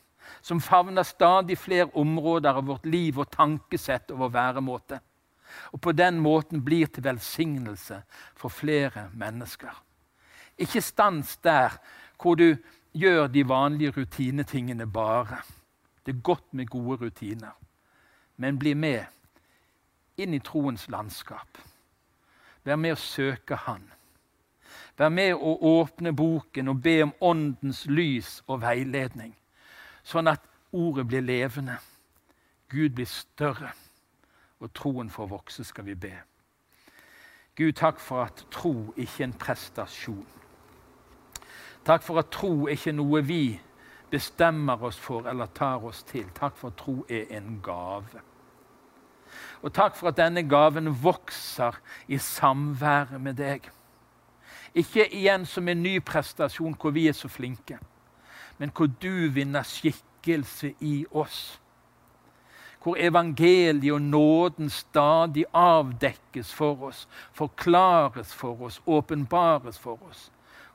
som 0.42 0.60
favner 0.60 1.02
stadig 1.02 1.58
flere 1.58 1.90
områder 1.94 2.54
av 2.54 2.66
vårt 2.66 2.86
liv 2.86 3.18
og 3.18 3.30
tankesett 3.30 4.10
og 4.10 4.24
vår 4.24 4.34
væremåte 4.34 5.00
og 5.72 5.80
på 5.80 5.92
den 5.92 6.20
måten 6.22 6.62
blir 6.64 6.86
til 6.86 7.04
velsignelse 7.04 8.02
for 8.36 8.48
flere 8.52 9.08
mennesker. 9.14 9.72
Ikke 10.58 10.80
stans 10.80 11.36
der 11.36 11.78
hvor 12.20 12.34
du 12.34 12.56
gjør 12.94 13.26
de 13.26 13.48
vanlige 13.48 13.90
rutinetingene 13.90 14.86
bare. 14.86 15.42
Det 16.06 16.14
er 16.14 16.20
godt 16.20 16.54
med 16.54 16.66
gode 16.66 17.04
rutiner. 17.04 17.52
Men 18.36 18.58
bli 18.58 18.74
med 18.74 19.04
inn 20.16 20.34
i 20.34 20.38
troens 20.38 20.88
landskap. 20.88 21.58
Vær 22.64 22.76
med 22.76 22.96
å 22.96 23.00
søke 23.00 23.58
Han. 23.66 23.82
Vær 24.98 25.10
med 25.10 25.34
å 25.34 25.56
åpne 25.80 26.12
boken 26.14 26.70
og 26.70 26.82
be 26.82 27.00
om 27.02 27.14
Åndens 27.20 27.84
lys 27.86 28.42
og 28.46 28.62
veiledning, 28.62 29.34
sånn 30.06 30.30
at 30.30 30.44
ordet 30.72 31.06
blir 31.10 31.24
levende. 31.24 31.80
Gud 32.70 32.94
blir 32.94 33.10
større 33.10 33.72
og 34.62 34.70
troen 34.72 35.10
får 35.10 35.28
vokse, 35.28 35.64
skal 35.64 35.84
vi 35.84 35.94
be. 35.98 36.14
Gud, 37.58 37.74
takk 37.78 38.00
for 38.00 38.24
at 38.24 38.46
tro 38.50 38.94
ikke 38.96 39.20
er 39.20 39.28
en 39.28 39.36
prestasjon. 39.38 40.43
Takk 41.84 42.02
for 42.02 42.18
at 42.18 42.30
tro 42.32 42.64
er 42.64 42.78
ikke 42.78 42.94
noe 42.96 43.20
vi 43.28 43.60
bestemmer 44.10 44.80
oss 44.88 44.96
for 45.00 45.28
eller 45.28 45.50
tar 45.52 45.84
oss 45.84 46.02
til. 46.08 46.24
Takk 46.34 46.56
for 46.56 46.72
at 46.72 46.78
tro 46.80 46.94
er 47.08 47.26
en 47.36 47.58
gave. 47.62 48.22
Og 49.62 49.72
takk 49.72 49.96
for 49.96 50.08
at 50.08 50.16
denne 50.16 50.46
gaven 50.48 50.88
vokser 51.02 51.76
i 52.08 52.18
samværet 52.18 53.20
med 53.20 53.36
deg. 53.40 53.68
Ikke 54.74 55.04
igjen 55.12 55.44
som 55.46 55.68
en 55.68 55.82
ny 55.82 55.98
prestasjon 56.00 56.76
hvor 56.80 56.94
vi 56.94 57.08
er 57.08 57.16
så 57.16 57.28
flinke, 57.28 57.78
men 58.58 58.72
hvor 58.74 58.88
du 59.02 59.28
vinner 59.34 59.62
skikkelse 59.62 60.74
i 60.80 61.04
oss 61.10 61.60
hvor 62.84 62.98
evangeliet 63.00 63.94
og 63.94 64.02
nåden 64.02 64.68
stadig 64.68 65.46
avdekkes 65.56 66.50
for 66.52 66.82
oss, 66.84 67.06
forklares 67.32 68.34
for 68.34 68.60
oss, 68.60 68.76
åpenbares 68.84 69.78
for 69.80 69.96
oss 70.10 70.26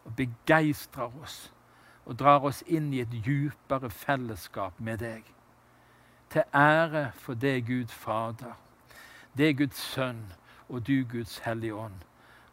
og 0.05 0.15
begeistrer 0.15 1.11
oss 1.21 1.49
og 2.09 2.17
drar 2.17 2.41
oss 2.47 2.63
inn 2.65 2.89
i 2.93 3.03
et 3.03 3.11
djupere 3.13 3.91
fellesskap 3.93 4.79
med 4.81 5.03
deg. 5.03 5.27
Til 6.33 6.43
ære 6.53 7.11
for 7.13 7.37
det 7.37 7.67
Gud 7.67 7.93
Fader, 7.93 8.57
det 9.37 9.57
Guds 9.57 9.77
Sønn 9.93 10.25
og 10.69 10.87
du 10.87 11.05
Guds 11.11 11.37
Hellige 11.45 11.75
Ånd, 11.75 12.01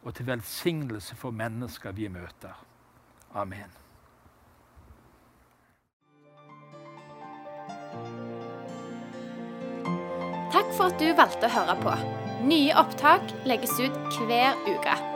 og 0.03 0.15
til 0.15 0.27
velsignelse 0.27 1.17
for 1.17 1.31
mennesker 1.31 1.93
vi 1.93 2.09
møter. 2.09 2.55
Amen. 3.35 3.73
Takk 10.53 10.73
for 10.77 10.89
at 10.93 11.01
du 11.01 11.11
valgte 11.17 11.49
å 11.49 11.57
høre 11.57 11.81
på. 11.81 11.99
Nye 12.47 12.77
opptak 12.77 13.33
legges 13.49 13.77
ut 13.81 14.25
hver 14.29 14.57
uke. 14.69 15.16